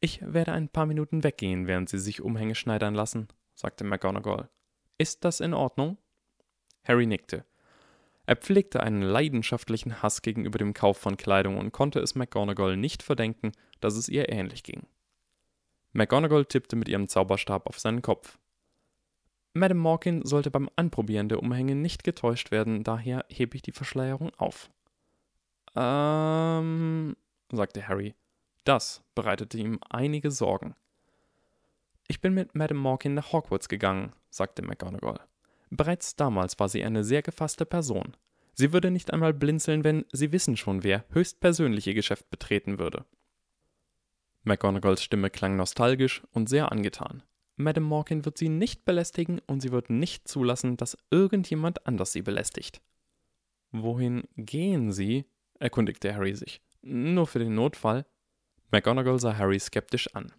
Ich 0.05 0.19
werde 0.21 0.51
ein 0.51 0.69
paar 0.69 0.85
Minuten 0.85 1.23
weggehen, 1.23 1.65
während 1.65 1.89
Sie 1.89 1.97
sich 1.97 2.21
Umhänge 2.21 2.53
schneidern 2.53 2.93
lassen, 2.93 3.27
sagte 3.55 3.83
McGonagall. 3.83 4.49
Ist 4.99 5.25
das 5.25 5.39
in 5.39 5.55
Ordnung? 5.55 5.97
Harry 6.83 7.07
nickte. 7.07 7.43
Er 8.27 8.35
pflegte 8.35 8.83
einen 8.83 9.01
leidenschaftlichen 9.01 10.03
Hass 10.03 10.21
gegenüber 10.21 10.59
dem 10.59 10.75
Kauf 10.75 10.99
von 10.99 11.17
Kleidung 11.17 11.57
und 11.57 11.71
konnte 11.71 12.01
es 12.01 12.13
McGonagall 12.13 12.77
nicht 12.77 13.01
verdenken, 13.01 13.51
dass 13.79 13.95
es 13.95 14.07
ihr 14.07 14.29
ähnlich 14.29 14.61
ging. 14.61 14.85
McGonagall 15.93 16.45
tippte 16.45 16.75
mit 16.75 16.87
ihrem 16.87 17.07
Zauberstab 17.07 17.65
auf 17.65 17.79
seinen 17.79 18.03
Kopf. 18.03 18.37
Madame 19.55 19.79
Morkin 19.79 20.23
sollte 20.23 20.51
beim 20.51 20.69
Anprobieren 20.75 21.29
der 21.29 21.41
Umhänge 21.41 21.73
nicht 21.73 22.03
getäuscht 22.03 22.51
werden, 22.51 22.83
daher 22.83 23.25
hebe 23.27 23.55
ich 23.55 23.63
die 23.63 23.71
Verschleierung 23.71 24.31
auf. 24.37 24.69
Ähm, 25.75 27.15
sagte 27.51 27.87
Harry. 27.87 28.13
Das 28.65 29.03
bereitete 29.13 29.57
ihm 29.57 29.79
einige 29.89 30.31
Sorgen. 30.31 30.75
Ich 32.07 32.19
bin 32.19 32.33
mit 32.33 32.53
Madame 32.55 32.79
Morkin 32.79 33.13
nach 33.13 33.31
Hogwarts 33.31 33.69
gegangen, 33.69 34.11
sagte 34.29 34.63
McGonagall. 34.63 35.19
Bereits 35.69 36.15
damals 36.15 36.59
war 36.59 36.67
sie 36.67 36.83
eine 36.83 37.03
sehr 37.03 37.21
gefasste 37.21 37.65
Person. 37.65 38.17
Sie 38.53 38.73
würde 38.73 38.91
nicht 38.91 39.13
einmal 39.13 39.33
blinzeln, 39.33 39.83
wenn 39.83 40.05
Sie 40.11 40.31
wissen 40.31 40.57
schon 40.57 40.83
wer 40.83 41.05
höchstpersönlich 41.11 41.87
ihr 41.87 41.93
Geschäft 41.93 42.29
betreten 42.29 42.79
würde. 42.79 43.05
McGonagalls 44.43 45.03
Stimme 45.03 45.29
klang 45.29 45.55
nostalgisch 45.55 46.23
und 46.31 46.49
sehr 46.49 46.71
angetan. 46.71 47.23
Madame 47.57 47.85
Morkin 47.85 48.25
wird 48.25 48.37
sie 48.37 48.49
nicht 48.49 48.85
belästigen 48.85 49.39
und 49.47 49.61
sie 49.61 49.71
wird 49.71 49.89
nicht 49.89 50.27
zulassen, 50.27 50.77
dass 50.77 50.97
irgendjemand 51.09 51.85
anders 51.87 52.11
sie 52.11 52.21
belästigt. 52.21 52.81
Wohin 53.71 54.23
gehen 54.35 54.91
Sie? 54.91 55.25
erkundigte 55.59 56.13
Harry 56.13 56.35
sich. 56.35 56.61
Nur 56.81 57.27
für 57.27 57.39
den 57.39 57.55
Notfall. 57.55 58.05
McGonagall 58.71 59.19
sah 59.19 59.37
Harry 59.37 59.59
skeptisch 59.59 60.13
an. 60.15 60.31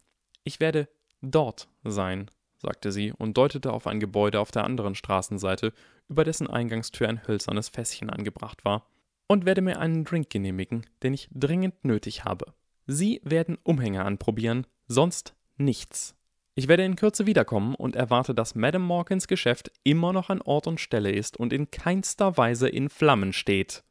Ich 0.45 0.61
werde 0.61 0.89
dort 1.23 1.69
sein, 1.85 2.31
sagte 2.59 2.93
sie 2.93 3.13
und 3.13 3.37
deutete 3.37 3.73
auf 3.73 3.87
ein 3.87 4.01
Gebäude 4.01 4.41
auf 4.41 4.51
der 4.51 4.65
anderen 4.65 4.95
Straßenseite, 4.95 5.73
über 6.09 6.25
dessen 6.25 6.49
Eingangstür 6.49 7.09
ein 7.09 7.27
hölzernes 7.27 7.69
Fässchen 7.69 8.11
angebracht 8.11 8.65
war, 8.65 8.87
und 9.29 9.45
werde 9.45 9.61
mir 9.61 9.81
einen 9.81 10.05
Drink 10.05 10.31
genehmigen, 10.31 10.87
den 11.03 11.15
ich 11.15 11.29
dringend 11.33 11.85
nötig 11.85 12.25
habe. 12.25 12.55
Sie 12.87 13.21
werden 13.25 13.59
Umhänge 13.65 14.05
anprobieren, 14.05 14.67
sonst 14.87 15.35
nichts. 15.57 16.15
Ich 16.55 16.69
werde 16.69 16.85
in 16.85 16.97
Kürze 16.97 17.27
wiederkommen 17.27 17.75
und 17.75 17.97
erwarte, 17.97 18.35
dass 18.35 18.55
Madame 18.55 18.85
Morkins 18.85 19.27
Geschäft 19.27 19.73
immer 19.83 20.13
noch 20.13 20.31
an 20.31 20.41
Ort 20.41 20.67
und 20.67 20.81
Stelle 20.81 21.11
ist 21.11 21.37
und 21.37 21.53
in 21.53 21.71
keinster 21.71 22.37
Weise 22.37 22.69
in 22.69 22.89
Flammen 22.89 23.33
steht. 23.33 23.83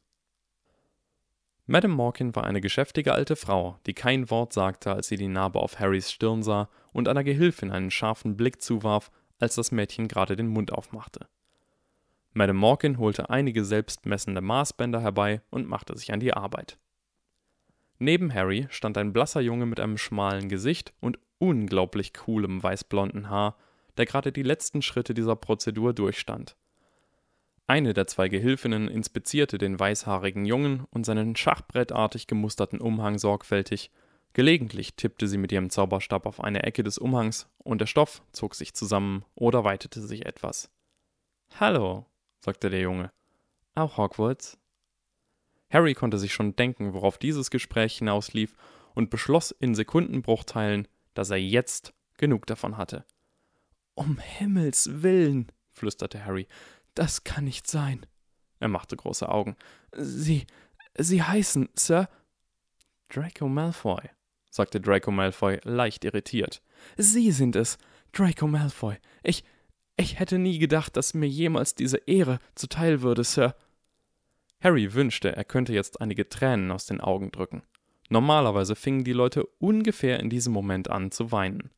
Madame 1.68 1.94
Morkin 1.94 2.36
war 2.36 2.44
eine 2.44 2.60
geschäftige 2.60 3.12
alte 3.12 3.34
Frau, 3.34 3.80
die 3.86 3.94
kein 3.94 4.30
Wort 4.30 4.52
sagte, 4.52 4.92
als 4.92 5.08
sie 5.08 5.16
die 5.16 5.26
Narbe 5.26 5.58
auf 5.58 5.80
Harrys 5.80 6.12
Stirn 6.12 6.44
sah 6.44 6.68
und 6.92 7.08
einer 7.08 7.24
Gehilfin 7.24 7.72
einen 7.72 7.90
scharfen 7.90 8.36
Blick 8.36 8.62
zuwarf, 8.62 9.10
als 9.40 9.56
das 9.56 9.72
Mädchen 9.72 10.06
gerade 10.06 10.36
den 10.36 10.46
Mund 10.46 10.72
aufmachte. 10.72 11.26
Madame 12.32 12.58
Morkin 12.58 12.98
holte 12.98 13.30
einige 13.30 13.64
selbstmessende 13.64 14.42
Maßbänder 14.42 15.00
herbei 15.00 15.40
und 15.50 15.68
machte 15.68 15.96
sich 15.98 16.12
an 16.12 16.20
die 16.20 16.34
Arbeit. 16.34 16.78
Neben 17.98 18.32
Harry 18.32 18.68
stand 18.70 18.96
ein 18.96 19.12
blasser 19.12 19.40
Junge 19.40 19.66
mit 19.66 19.80
einem 19.80 19.98
schmalen 19.98 20.48
Gesicht 20.48 20.92
und 21.00 21.18
unglaublich 21.38 22.14
coolem 22.14 22.62
weißblonden 22.62 23.28
Haar, 23.28 23.56
der 23.96 24.06
gerade 24.06 24.30
die 24.30 24.42
letzten 24.42 24.82
Schritte 24.82 25.14
dieser 25.14 25.34
Prozedur 25.34 25.94
durchstand. 25.94 26.56
Eine 27.68 27.94
der 27.94 28.06
zwei 28.06 28.28
Gehilfinnen 28.28 28.86
inspizierte 28.86 29.58
den 29.58 29.78
weißhaarigen 29.78 30.44
Jungen 30.44 30.86
und 30.90 31.04
seinen 31.04 31.34
schachbrettartig 31.34 32.28
gemusterten 32.28 32.80
Umhang 32.80 33.18
sorgfältig. 33.18 33.90
Gelegentlich 34.34 34.94
tippte 34.94 35.26
sie 35.26 35.38
mit 35.38 35.50
ihrem 35.50 35.70
Zauberstab 35.70 36.26
auf 36.26 36.40
eine 36.40 36.62
Ecke 36.62 36.84
des 36.84 36.98
Umhangs 36.98 37.48
und 37.58 37.80
der 37.80 37.86
Stoff 37.86 38.22
zog 38.30 38.54
sich 38.54 38.74
zusammen 38.74 39.24
oder 39.34 39.64
weitete 39.64 40.00
sich 40.00 40.26
etwas. 40.26 40.70
Hallo, 41.58 42.06
sagte 42.38 42.70
der 42.70 42.80
Junge. 42.80 43.10
Auch 43.74 43.96
Hogwarts? 43.96 44.58
Harry 45.68 45.94
konnte 45.94 46.18
sich 46.18 46.32
schon 46.32 46.54
denken, 46.54 46.94
worauf 46.94 47.18
dieses 47.18 47.50
Gespräch 47.50 47.98
hinauslief 47.98 48.54
und 48.94 49.10
beschloss 49.10 49.50
in 49.50 49.74
Sekundenbruchteilen, 49.74 50.86
dass 51.14 51.30
er 51.30 51.38
jetzt 51.38 51.92
genug 52.16 52.46
davon 52.46 52.76
hatte. 52.76 53.04
Um 53.94 54.18
Himmels 54.18 55.02
willen, 55.02 55.50
flüsterte 55.72 56.24
Harry, 56.24 56.46
das 56.96 57.24
kann 57.24 57.44
nicht 57.44 57.68
sein. 57.68 58.04
Er 58.58 58.68
machte 58.68 58.96
große 58.96 59.28
Augen. 59.28 59.56
Sie. 59.92 60.46
Sie 60.98 61.22
heißen, 61.22 61.68
Sir. 61.74 62.08
Draco 63.08 63.48
Malfoy, 63.48 64.02
sagte 64.50 64.80
Draco 64.80 65.12
Malfoy 65.12 65.60
leicht 65.62 66.04
irritiert. 66.04 66.62
Sie 66.96 67.30
sind 67.30 67.54
es, 67.54 67.78
Draco 68.12 68.48
Malfoy. 68.48 68.96
Ich. 69.22 69.44
Ich 69.98 70.18
hätte 70.18 70.38
nie 70.38 70.58
gedacht, 70.58 70.94
dass 70.98 71.14
mir 71.14 71.28
jemals 71.28 71.74
diese 71.74 71.96
Ehre 71.96 72.38
zuteil 72.54 73.00
würde, 73.00 73.24
Sir. 73.24 73.54
Harry 74.60 74.92
wünschte, 74.92 75.34
er 75.34 75.44
könnte 75.44 75.72
jetzt 75.72 76.00
einige 76.02 76.28
Tränen 76.28 76.70
aus 76.70 76.84
den 76.84 77.00
Augen 77.00 77.30
drücken. 77.30 77.62
Normalerweise 78.10 78.76
fingen 78.76 79.04
die 79.04 79.12
Leute 79.12 79.46
ungefähr 79.58 80.20
in 80.20 80.28
diesem 80.28 80.52
Moment 80.52 80.90
an 80.90 81.10
zu 81.10 81.32
weinen. 81.32 81.70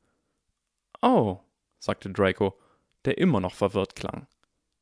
Oh, 1.00 1.38
sagte 1.78 2.10
Draco, 2.10 2.58
der 3.04 3.18
immer 3.18 3.40
noch 3.40 3.54
verwirrt 3.54 3.94
klang. 3.94 4.26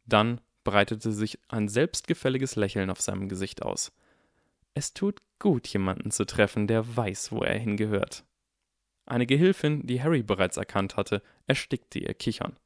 Dann 0.06 0.40
breitete 0.64 1.12
sich 1.12 1.38
ein 1.48 1.68
selbstgefälliges 1.68 2.56
Lächeln 2.56 2.90
auf 2.90 3.00
seinem 3.00 3.28
Gesicht 3.28 3.62
aus. 3.62 3.92
Es 4.74 4.92
tut 4.92 5.20
gut, 5.38 5.66
jemanden 5.68 6.10
zu 6.10 6.26
treffen, 6.26 6.66
der 6.66 6.96
weiß, 6.96 7.32
wo 7.32 7.42
er 7.42 7.58
hingehört. 7.58 8.24
Eine 9.06 9.26
Gehilfin, 9.26 9.86
die 9.86 10.02
Harry 10.02 10.22
bereits 10.22 10.56
erkannt 10.56 10.96
hatte, 10.96 11.22
erstickte 11.46 12.00
ihr 12.00 12.14
Kichern. 12.14 12.58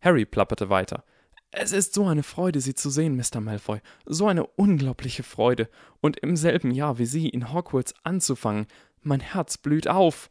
Harry 0.00 0.26
plapperte 0.26 0.68
weiter. 0.68 1.04
Es 1.50 1.72
ist 1.72 1.94
so 1.94 2.06
eine 2.06 2.22
Freude, 2.22 2.60
Sie 2.60 2.74
zu 2.74 2.90
sehen, 2.90 3.16
Mr. 3.16 3.40
Malfoy. 3.40 3.80
So 4.06 4.28
eine 4.28 4.46
unglaubliche 4.46 5.22
Freude. 5.22 5.68
Und 6.00 6.18
im 6.18 6.36
selben 6.36 6.70
Jahr 6.70 6.98
wie 6.98 7.06
Sie 7.06 7.28
in 7.28 7.52
Hogwarts 7.52 7.94
anzufangen. 8.04 8.66
Mein 9.00 9.20
Herz 9.20 9.58
blüht 9.58 9.88
auf. 9.88 10.30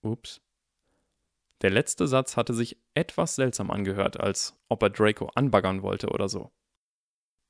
Ups. 0.00 0.40
Der 1.62 1.70
letzte 1.70 2.06
Satz 2.06 2.36
hatte 2.36 2.54
sich 2.54 2.78
etwas 2.94 3.36
seltsam 3.36 3.70
angehört, 3.70 4.20
als 4.20 4.56
ob 4.68 4.82
er 4.82 4.90
Draco 4.90 5.30
anbaggern 5.34 5.82
wollte 5.82 6.08
oder 6.08 6.28
so. 6.28 6.50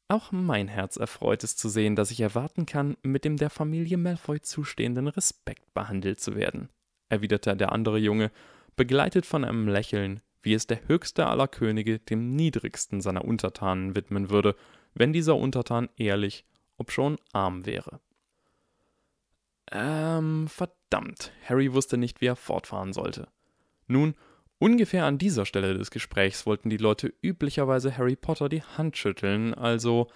Auch 0.08 0.32
mein 0.32 0.68
Herz 0.68 0.96
erfreut 0.96 1.42
es 1.44 1.56
zu 1.56 1.68
sehen, 1.68 1.96
dass 1.96 2.11
ich 2.11 2.20
erwarten 2.20 2.66
kann, 2.66 2.96
mit 3.02 3.25
dem 3.25 3.37
der 3.37 3.50
Familie 3.50 3.96
Malfoy 3.96 4.40
zustehenden 4.40 5.08
Respekt 5.08 5.73
behandelt 5.73 6.20
zu 6.20 6.37
werden, 6.37 6.68
erwiderte 7.08 7.56
der 7.56 7.73
andere 7.73 7.99
Junge, 7.99 8.30
begleitet 8.76 9.25
von 9.25 9.44
einem 9.44 9.66
Lächeln, 9.66 10.20
wie 10.42 10.52
es 10.52 10.66
der 10.66 10.87
höchste 10.88 11.26
aller 11.26 11.49
Könige 11.49 11.99
dem 11.99 12.37
niedrigsten 12.37 13.00
seiner 13.00 13.25
Untertanen 13.25 13.96
widmen 13.96 14.28
würde, 14.28 14.56
wenn 14.92 15.12
dieser 15.12 15.37
Untertan 15.37 15.88
ehrlich, 15.96 16.44
obschon 16.76 17.18
arm 17.32 17.64
wäre. 17.64 18.00
Ähm, 19.73 20.46
verdammt, 20.49 21.32
Harry 21.49 21.73
wusste 21.73 21.96
nicht, 21.96 22.20
wie 22.20 22.26
er 22.26 22.37
fortfahren 22.37 22.92
sollte. 22.92 23.28
Nun, 23.86 24.14
ungefähr 24.58 25.04
an 25.04 25.18
dieser 25.18 25.46
Stelle 25.46 25.76
des 25.76 25.90
Gesprächs 25.90 26.46
wollten 26.46 26.70
die 26.70 26.76
Leute 26.76 27.12
üblicherweise 27.22 27.96
Harry 27.96 28.16
Potter 28.16 28.48
die 28.48 28.62
Hand 28.62 28.96
schütteln, 28.96 29.54
also 29.54 30.08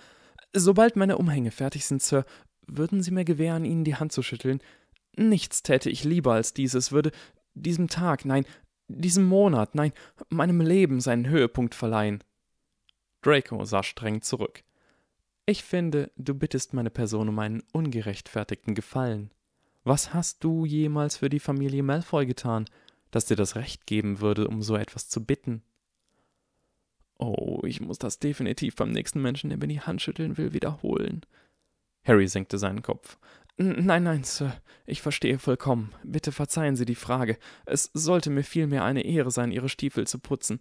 Sobald 0.54 0.96
meine 0.96 1.18
Umhänge 1.18 1.50
fertig 1.50 1.84
sind, 1.84 2.02
Sir, 2.02 2.24
würden 2.66 3.02
Sie 3.02 3.10
mir 3.10 3.24
gewähren, 3.24 3.64
Ihnen 3.64 3.84
die 3.84 3.96
Hand 3.96 4.12
zu 4.12 4.22
schütteln? 4.22 4.60
Nichts 5.16 5.62
täte 5.62 5.90
ich 5.90 6.04
lieber 6.04 6.34
als 6.34 6.54
dieses, 6.54 6.92
würde 6.92 7.12
diesem 7.54 7.88
Tag, 7.88 8.24
nein, 8.24 8.46
diesem 8.88 9.24
Monat, 9.24 9.74
nein, 9.74 9.92
meinem 10.30 10.60
Leben 10.60 11.00
seinen 11.00 11.28
Höhepunkt 11.28 11.74
verleihen. 11.74 12.24
Draco 13.22 13.64
sah 13.64 13.82
streng 13.82 14.22
zurück. 14.22 14.62
Ich 15.44 15.64
finde, 15.64 16.10
du 16.16 16.34
bittest 16.34 16.72
meine 16.72 16.90
Person 16.90 17.28
um 17.28 17.38
einen 17.38 17.62
ungerechtfertigten 17.72 18.74
Gefallen. 18.74 19.30
Was 19.84 20.14
hast 20.14 20.44
du 20.44 20.64
jemals 20.64 21.16
für 21.16 21.28
die 21.28 21.40
Familie 21.40 21.82
Malfoy 21.82 22.26
getan? 22.26 22.66
Das 23.10 23.26
dir 23.26 23.36
das 23.36 23.56
Recht 23.56 23.86
geben 23.86 24.20
würde, 24.20 24.48
um 24.48 24.62
so 24.62 24.76
etwas 24.76 25.08
zu 25.08 25.24
bitten. 25.24 25.62
Oh, 27.18 27.60
ich 27.64 27.80
muss 27.80 27.98
das 27.98 28.18
definitiv 28.18 28.76
beim 28.76 28.92
nächsten 28.92 29.20
Menschen, 29.20 29.50
der 29.50 29.58
mir 29.58 29.66
die 29.66 29.80
Hand 29.80 30.00
schütteln 30.00 30.36
will, 30.36 30.52
wiederholen. 30.52 31.22
Harry 32.04 32.28
senkte 32.28 32.58
seinen 32.58 32.82
Kopf. 32.82 33.18
Nein, 33.56 34.04
nein, 34.04 34.22
Sir, 34.22 34.54
ich 34.86 35.02
verstehe 35.02 35.40
vollkommen. 35.40 35.92
Bitte 36.04 36.30
verzeihen 36.30 36.76
Sie 36.76 36.84
die 36.84 36.94
Frage. 36.94 37.38
Es 37.66 37.90
sollte 37.92 38.30
mir 38.30 38.44
vielmehr 38.44 38.84
eine 38.84 39.04
Ehre 39.04 39.32
sein, 39.32 39.50
Ihre 39.50 39.68
Stiefel 39.68 40.06
zu 40.06 40.20
putzen. 40.20 40.60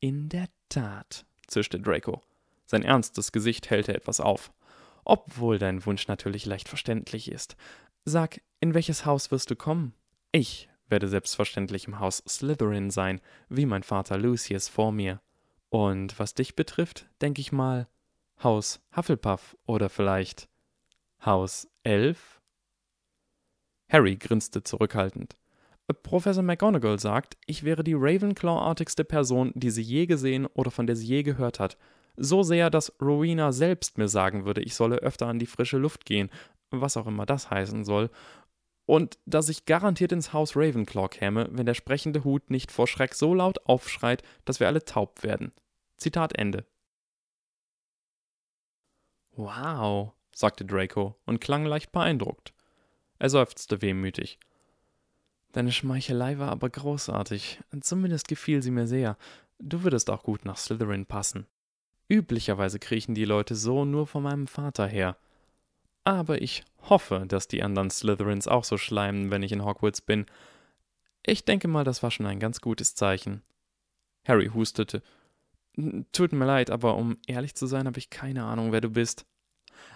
In 0.00 0.28
der 0.28 0.48
Tat, 0.68 1.24
zischte 1.46 1.78
Draco. 1.78 2.20
Sein 2.66 2.82
ernstes 2.82 3.30
Gesicht 3.30 3.70
hellte 3.70 3.94
etwas 3.94 4.18
auf. 4.18 4.52
Obwohl 5.04 5.58
dein 5.58 5.86
Wunsch 5.86 6.08
natürlich 6.08 6.44
leicht 6.44 6.68
verständlich 6.68 7.30
ist. 7.30 7.56
Sag, 8.04 8.40
in 8.58 8.74
welches 8.74 9.06
Haus 9.06 9.30
wirst 9.30 9.50
du 9.50 9.56
kommen? 9.56 9.94
Ich 10.32 10.68
werde 10.92 11.08
selbstverständlich 11.08 11.88
im 11.88 11.98
Haus 11.98 12.22
Slytherin 12.28 12.90
sein, 12.90 13.20
wie 13.48 13.66
mein 13.66 13.82
Vater 13.82 14.16
Lucius 14.16 14.68
vor 14.68 14.92
mir. 14.92 15.20
Und 15.70 16.16
was 16.20 16.34
dich 16.34 16.54
betrifft, 16.54 17.06
denke 17.20 17.40
ich 17.40 17.50
mal 17.50 17.88
Haus 18.44 18.80
Hufflepuff 18.94 19.56
oder 19.66 19.88
vielleicht 19.88 20.48
Haus 21.24 21.68
Elf? 21.82 22.40
Harry 23.88 24.16
grinste 24.16 24.62
zurückhaltend. 24.62 25.36
Professor 26.02 26.42
McGonagall 26.42 26.98
sagt, 26.98 27.36
ich 27.46 27.64
wäre 27.64 27.84
die 27.84 27.94
Ravenclaw-artigste 27.94 29.04
Person, 29.04 29.52
die 29.54 29.70
sie 29.70 29.82
je 29.82 30.06
gesehen 30.06 30.46
oder 30.46 30.70
von 30.70 30.86
der 30.86 30.96
sie 30.96 31.06
je 31.06 31.22
gehört 31.22 31.60
hat. 31.60 31.76
So 32.16 32.42
sehr, 32.42 32.70
dass 32.70 32.92
Rowena 33.00 33.52
selbst 33.52 33.98
mir 33.98 34.08
sagen 34.08 34.44
würde, 34.44 34.62
ich 34.62 34.74
solle 34.74 34.96
öfter 34.96 35.26
an 35.26 35.38
die 35.38 35.46
frische 35.46 35.78
Luft 35.78 36.04
gehen, 36.04 36.30
was 36.70 36.96
auch 36.96 37.06
immer 37.06 37.26
das 37.26 37.50
heißen 37.50 37.84
soll, 37.84 38.10
und 38.92 39.18
dass 39.24 39.48
ich 39.48 39.64
garantiert 39.64 40.12
ins 40.12 40.34
Haus 40.34 40.54
Ravenclaw 40.54 41.08
käme, 41.08 41.48
wenn 41.50 41.64
der 41.64 41.72
sprechende 41.72 42.24
Hut 42.24 42.50
nicht 42.50 42.70
vor 42.70 42.86
Schreck 42.86 43.14
so 43.14 43.32
laut 43.32 43.66
aufschreit, 43.66 44.22
dass 44.44 44.60
wir 44.60 44.66
alle 44.66 44.84
taub 44.84 45.22
werden. 45.22 45.52
Zitat 45.96 46.36
Ende. 46.36 46.66
Wow, 49.34 50.12
sagte 50.34 50.66
Draco 50.66 51.16
und 51.24 51.40
klang 51.40 51.64
leicht 51.64 51.90
beeindruckt. 51.90 52.52
Er 53.18 53.30
seufzte 53.30 53.80
wehmütig. 53.80 54.38
Deine 55.52 55.72
Schmeichelei 55.72 56.38
war 56.38 56.50
aber 56.50 56.68
großartig. 56.68 57.60
Zumindest 57.80 58.28
gefiel 58.28 58.62
sie 58.62 58.72
mir 58.72 58.86
sehr. 58.86 59.16
Du 59.58 59.84
würdest 59.84 60.10
auch 60.10 60.22
gut 60.22 60.44
nach 60.44 60.58
Slytherin 60.58 61.06
passen. 61.06 61.46
Üblicherweise 62.10 62.78
kriechen 62.78 63.14
die 63.14 63.24
Leute 63.24 63.54
so 63.54 63.86
nur 63.86 64.06
von 64.06 64.22
meinem 64.22 64.48
Vater 64.48 64.86
her. 64.86 65.16
Aber 66.04 66.42
ich 66.42 66.64
hoffe, 66.88 67.24
dass 67.28 67.48
die 67.48 67.62
anderen 67.62 67.90
Slytherins 67.90 68.48
auch 68.48 68.64
so 68.64 68.76
schleimen, 68.76 69.30
wenn 69.30 69.42
ich 69.42 69.52
in 69.52 69.64
Hogwarts 69.64 70.00
bin. 70.00 70.26
Ich 71.24 71.44
denke 71.44 71.68
mal, 71.68 71.84
das 71.84 72.02
war 72.02 72.10
schon 72.10 72.26
ein 72.26 72.40
ganz 72.40 72.60
gutes 72.60 72.94
Zeichen. 72.94 73.42
Harry 74.26 74.48
hustete. 74.48 75.02
Tut 76.12 76.32
mir 76.32 76.44
leid, 76.44 76.70
aber 76.70 76.96
um 76.96 77.18
ehrlich 77.26 77.54
zu 77.54 77.66
sein, 77.66 77.86
habe 77.86 77.98
ich 77.98 78.10
keine 78.10 78.44
Ahnung, 78.44 78.72
wer 78.72 78.80
du 78.80 78.90
bist. 78.90 79.24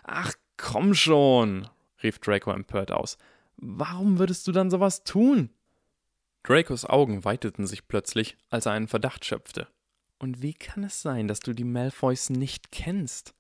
Ach, 0.04 0.32
komm 0.56 0.94
schon, 0.94 1.68
rief 2.02 2.18
Draco 2.18 2.50
empört 2.50 2.92
aus. 2.92 3.18
Warum 3.56 4.18
würdest 4.18 4.46
du 4.46 4.52
dann 4.52 4.70
sowas 4.70 5.04
tun? 5.04 5.50
Dracos 6.44 6.84
Augen 6.84 7.25
weiteten 7.25 7.66
sich 7.66 7.88
plötzlich, 7.88 8.36
als 8.50 8.66
er 8.66 8.72
einen 8.72 8.88
Verdacht 8.88 9.25
schöpfte. 9.25 9.66
Und 10.18 10.42
wie 10.42 10.54
kann 10.54 10.84
es 10.84 11.02
sein, 11.02 11.28
dass 11.28 11.40
du 11.40 11.52
die 11.52 11.64
Malfoys 11.64 12.30
nicht 12.30 12.70
kennst? 12.70 13.34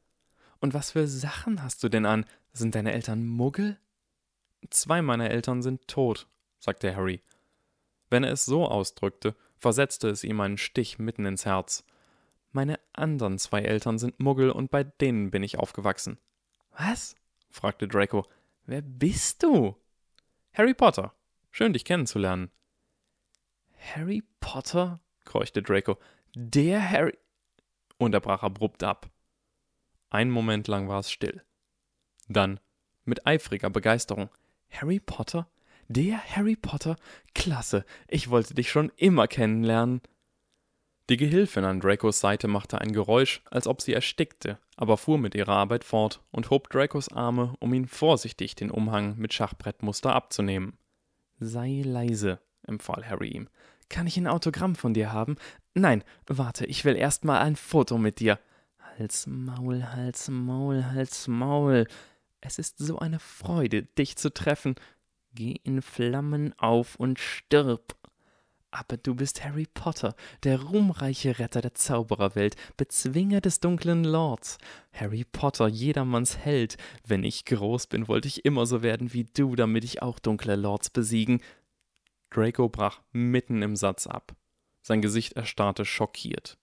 Und 0.58 0.74
was 0.74 0.92
für 0.92 1.06
Sachen 1.06 1.62
hast 1.62 1.84
du 1.84 1.88
denn 1.88 2.04
an? 2.04 2.24
Sind 2.56 2.74
deine 2.74 2.94
Eltern 2.94 3.26
Muggel? 3.26 3.78
Zwei 4.70 5.02
meiner 5.02 5.28
Eltern 5.28 5.60
sind 5.60 5.86
tot, 5.88 6.26
sagte 6.58 6.96
Harry. 6.96 7.20
Wenn 8.08 8.24
er 8.24 8.32
es 8.32 8.46
so 8.46 8.66
ausdrückte, 8.66 9.36
versetzte 9.58 10.08
es 10.08 10.24
ihm 10.24 10.40
einen 10.40 10.56
Stich 10.56 10.98
mitten 10.98 11.26
ins 11.26 11.44
Herz. 11.44 11.84
Meine 12.52 12.80
anderen 12.94 13.38
zwei 13.38 13.60
Eltern 13.60 13.98
sind 13.98 14.20
Muggel 14.20 14.50
und 14.50 14.70
bei 14.70 14.84
denen 14.84 15.30
bin 15.30 15.42
ich 15.42 15.58
aufgewachsen. 15.58 16.18
Was? 16.78 17.14
fragte 17.50 17.88
Draco. 17.88 18.26
Wer 18.64 18.80
bist 18.80 19.42
du? 19.42 19.76
Harry 20.54 20.72
Potter. 20.72 21.12
Schön, 21.50 21.74
dich 21.74 21.84
kennenzulernen. 21.84 22.50
Harry 23.94 24.22
Potter? 24.40 25.00
keuchte 25.26 25.60
Draco. 25.60 25.98
Der 26.34 26.90
Harry. 26.90 27.18
Und 27.98 28.14
er 28.14 28.20
brach 28.20 28.42
abrupt 28.42 28.82
ab. 28.82 29.10
Einen 30.08 30.30
Moment 30.30 30.68
lang 30.68 30.88
war 30.88 31.00
es 31.00 31.10
still. 31.10 31.45
Dann, 32.28 32.60
mit 33.04 33.26
eifriger 33.26 33.70
Begeisterung, 33.70 34.30
Harry 34.70 35.00
Potter? 35.00 35.48
Der 35.88 36.18
Harry 36.36 36.56
Potter? 36.56 36.96
Klasse, 37.34 37.84
ich 38.08 38.30
wollte 38.30 38.54
dich 38.54 38.70
schon 38.70 38.90
immer 38.96 39.28
kennenlernen. 39.28 40.00
Die 41.08 41.16
Gehilfin 41.16 41.64
an 41.64 41.78
Dracos 41.78 42.18
Seite 42.18 42.48
machte 42.48 42.80
ein 42.80 42.92
Geräusch, 42.92 43.40
als 43.48 43.68
ob 43.68 43.80
sie 43.80 43.92
erstickte, 43.92 44.58
aber 44.76 44.96
fuhr 44.96 45.18
mit 45.18 45.36
ihrer 45.36 45.52
Arbeit 45.52 45.84
fort 45.84 46.20
und 46.32 46.50
hob 46.50 46.68
Dracos 46.68 47.08
Arme, 47.12 47.54
um 47.60 47.72
ihn 47.72 47.86
vorsichtig 47.86 48.56
den 48.56 48.72
Umhang 48.72 49.16
mit 49.16 49.32
Schachbrettmuster 49.32 50.12
abzunehmen. 50.12 50.76
Sei 51.38 51.82
leise, 51.84 52.40
empfahl 52.64 53.08
Harry 53.08 53.28
ihm. 53.28 53.48
Kann 53.88 54.08
ich 54.08 54.16
ein 54.16 54.26
Autogramm 54.26 54.74
von 54.74 54.94
dir 54.94 55.12
haben? 55.12 55.36
Nein, 55.74 56.02
warte, 56.26 56.66
ich 56.66 56.84
will 56.84 56.96
erst 56.96 57.24
mal 57.24 57.40
ein 57.40 57.54
Foto 57.54 57.98
mit 57.98 58.18
dir. 58.18 58.40
Hals, 58.98 59.28
Maul, 59.28 59.84
Hals, 59.84 60.28
Maul, 60.28 60.86
Hals, 60.86 61.28
Maul. 61.28 61.86
Es 62.46 62.60
ist 62.60 62.78
so 62.78 63.00
eine 63.00 63.18
Freude, 63.18 63.82
dich 63.82 64.14
zu 64.14 64.32
treffen. 64.32 64.76
Geh 65.34 65.56
in 65.64 65.82
Flammen 65.82 66.56
auf 66.58 66.94
und 66.94 67.18
stirb. 67.18 67.96
Aber 68.70 68.96
du 68.96 69.16
bist 69.16 69.44
Harry 69.44 69.66
Potter, 69.74 70.14
der 70.44 70.62
ruhmreiche 70.62 71.40
Retter 71.40 71.60
der 71.60 71.74
Zaubererwelt, 71.74 72.54
Bezwinger 72.76 73.40
des 73.40 73.58
dunklen 73.58 74.04
Lords. 74.04 74.58
Harry 74.92 75.24
Potter, 75.24 75.66
jedermanns 75.66 76.38
Held. 76.38 76.76
Wenn 77.04 77.24
ich 77.24 77.46
groß 77.46 77.88
bin, 77.88 78.06
wollte 78.06 78.28
ich 78.28 78.44
immer 78.44 78.64
so 78.64 78.80
werden 78.80 79.12
wie 79.12 79.24
du, 79.24 79.56
damit 79.56 79.82
ich 79.82 80.02
auch 80.02 80.20
dunkle 80.20 80.54
Lords 80.54 80.90
besiegen. 80.90 81.40
Draco 82.30 82.68
brach 82.68 83.00
mitten 83.10 83.60
im 83.62 83.74
Satz 83.74 84.06
ab. 84.06 84.36
Sein 84.82 85.02
Gesicht 85.02 85.32
erstarrte 85.32 85.84
schockiert. 85.84 86.58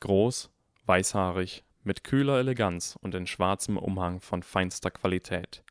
Groß, 0.00 0.50
weißhaarig, 0.84 1.64
mit 1.84 2.04
kühler 2.04 2.38
Eleganz 2.38 2.98
und 3.00 3.14
in 3.14 3.26
schwarzem 3.26 3.76
Umhang 3.76 4.20
von 4.20 4.42
feinster 4.42 4.90
Qualität. 4.90 5.62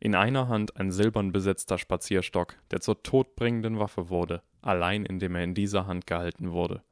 In 0.00 0.14
einer 0.14 0.48
Hand 0.48 0.76
ein 0.78 0.90
silbern 0.90 1.32
besetzter 1.32 1.78
Spazierstock, 1.78 2.56
der 2.70 2.80
zur 2.80 3.02
todbringenden 3.02 3.78
Waffe 3.78 4.08
wurde, 4.08 4.42
allein 4.60 5.04
indem 5.04 5.36
er 5.36 5.44
in 5.44 5.54
dieser 5.54 5.86
Hand 5.86 6.06
gehalten 6.06 6.52
wurde. 6.52 6.82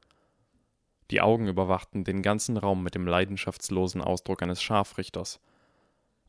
Die 1.09 1.19
Augen 1.19 1.49
überwachten 1.49 2.05
den 2.05 2.21
ganzen 2.21 2.55
Raum 2.55 2.83
mit 2.83 2.95
dem 2.95 3.05
leidenschaftslosen 3.05 4.01
Ausdruck 4.01 4.41
eines 4.41 4.61
Scharfrichters, 4.61 5.41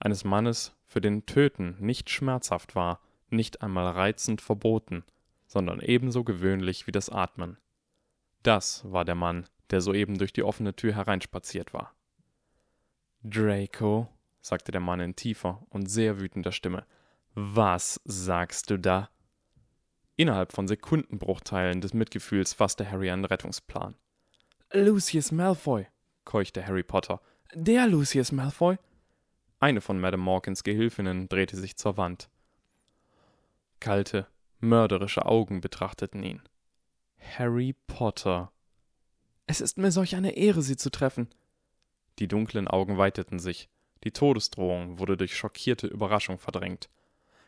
eines 0.01 0.25
Mannes, 0.25 0.75
für 0.85 1.01
den 1.01 1.25
Töten 1.25 1.77
nicht 1.79 2.11
schmerzhaft 2.11 2.75
war, 2.75 3.01
nicht 3.31 3.63
einmal 3.63 3.87
reizend 3.87 4.41
verboten, 4.41 5.05
sondern 5.47 5.81
ebenso 5.81 6.25
gewöhnlich 6.25 6.87
wie 6.89 6.93
das 6.93 7.09
Atmen. 7.09 7.59
Das 8.43 8.83
war 8.91 9.05
der 9.05 9.15
Mann, 9.15 9.47
der 9.73 9.81
soeben 9.81 10.19
durch 10.19 10.33
die 10.33 10.45
offene 10.45 10.77
Tür 10.77 10.95
hereinspaziert 10.95 11.75
war. 11.75 11.95
Draco, 13.25 14.09
sagte 14.41 14.71
der 14.71 14.81
Mann 14.81 15.01
in 15.01 15.17
tiefer 15.17 15.65
und 15.71 15.87
sehr 15.87 16.21
wütender 16.21 16.53
Stimme, 16.53 16.85
was 17.35 18.01
sagst 18.05 18.71
du 18.71 18.79
da? 18.79 19.09
Innerhalb 20.17 20.53
von 20.53 20.69
Sekundenbruchteilen 20.69 21.81
des 21.81 21.95
Mitgefühls 21.95 22.53
fasste 22.53 22.91
Harry 22.91 23.11
einen 23.11 23.25
Rettungsplan. 23.25 23.95
Lucius 24.73 25.33
Malfoy, 25.33 25.87
keuchte 26.25 26.67
Harry 26.67 26.83
Potter. 26.83 27.21
Der 27.55 27.87
Lucius 27.87 28.31
Malfoy? 28.33 28.77
Eine 29.59 29.81
von 29.81 29.99
Madame 29.99 30.23
Morkins 30.23 30.65
Gehilfinnen 30.65 31.29
drehte 31.29 31.57
sich 31.57 31.77
zur 31.77 31.97
Wand. 31.97 32.29
Kalte, 33.81 34.27
mörderische 34.61 35.25
Augen 35.25 35.61
betrachteten 35.61 36.23
ihn. 36.23 36.43
Harry 37.37 37.75
Potter, 37.87 38.52
es 39.53 39.61
ist 39.61 39.77
mir 39.77 39.93
solch 39.93 40.17
eine 40.17 40.35
Ehre, 40.35 40.62
Sie 40.62 40.79
zu 40.79 40.91
treffen. 40.91 41.29
Die 42.19 42.27
dunklen 42.27 42.69
Augen 42.69 42.97
weiteten 42.97 43.38
sich. 43.38 43.69
Die 44.03 44.11
Todesdrohung 44.11 44.99
wurde 44.99 45.19
durch 45.19 45.37
schockierte 45.37 45.87
Überraschung 45.87 46.38
verdrängt. 46.38 46.88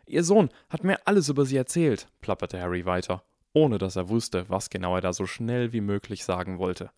Ihr 0.04 0.22
Sohn 0.22 0.50
hat 0.68 0.84
mir 0.84 0.98
alles 1.06 1.30
über 1.30 1.46
Sie 1.46 1.56
erzählt, 1.56 2.08
plapperte 2.20 2.60
Harry 2.60 2.84
weiter, 2.84 3.24
ohne 3.54 3.78
dass 3.78 3.96
er 3.96 4.10
wusste, 4.10 4.44
was 4.50 4.68
genau 4.68 4.96
er 4.96 5.00
da 5.00 5.14
so 5.14 5.24
schnell 5.24 5.72
wie 5.72 5.80
möglich 5.80 6.24
sagen 6.24 6.58
wollte. 6.58 6.90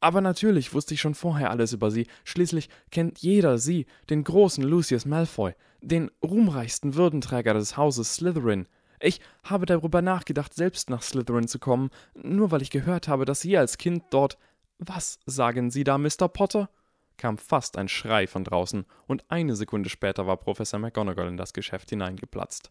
Aber 0.00 0.20
natürlich 0.20 0.74
wusste 0.74 0.92
ich 0.92 1.00
schon 1.00 1.14
vorher 1.14 1.50
alles 1.50 1.72
über 1.72 1.90
Sie. 1.90 2.06
Schließlich 2.24 2.68
kennt 2.90 3.20
jeder 3.20 3.56
Sie, 3.56 3.86
den 4.10 4.24
großen 4.24 4.62
Lucius 4.62 5.06
Malfoy, 5.06 5.54
den 5.80 6.10
ruhmreichsten 6.22 6.96
Würdenträger 6.96 7.54
des 7.54 7.78
Hauses 7.78 8.16
Slytherin, 8.16 8.68
ich 9.00 9.20
habe 9.42 9.66
darüber 9.66 10.02
nachgedacht, 10.02 10.54
selbst 10.54 10.90
nach 10.90 11.02
Slytherin 11.02 11.48
zu 11.48 11.58
kommen, 11.58 11.90
nur 12.14 12.50
weil 12.50 12.62
ich 12.62 12.70
gehört 12.70 13.08
habe, 13.08 13.24
dass 13.24 13.40
Sie 13.40 13.56
als 13.56 13.78
Kind 13.78 14.04
dort. 14.10 14.38
Was 14.78 15.18
sagen 15.26 15.70
Sie 15.70 15.84
da, 15.84 15.98
Mr. 15.98 16.28
Potter? 16.28 16.68
kam 17.16 17.38
fast 17.38 17.78
ein 17.78 17.88
Schrei 17.88 18.26
von 18.26 18.44
draußen, 18.44 18.84
und 19.06 19.24
eine 19.30 19.56
Sekunde 19.56 19.88
später 19.88 20.26
war 20.26 20.36
Professor 20.36 20.78
McGonagall 20.78 21.28
in 21.28 21.36
das 21.36 21.54
Geschäft 21.54 21.90
hineingeplatzt. 21.90 22.70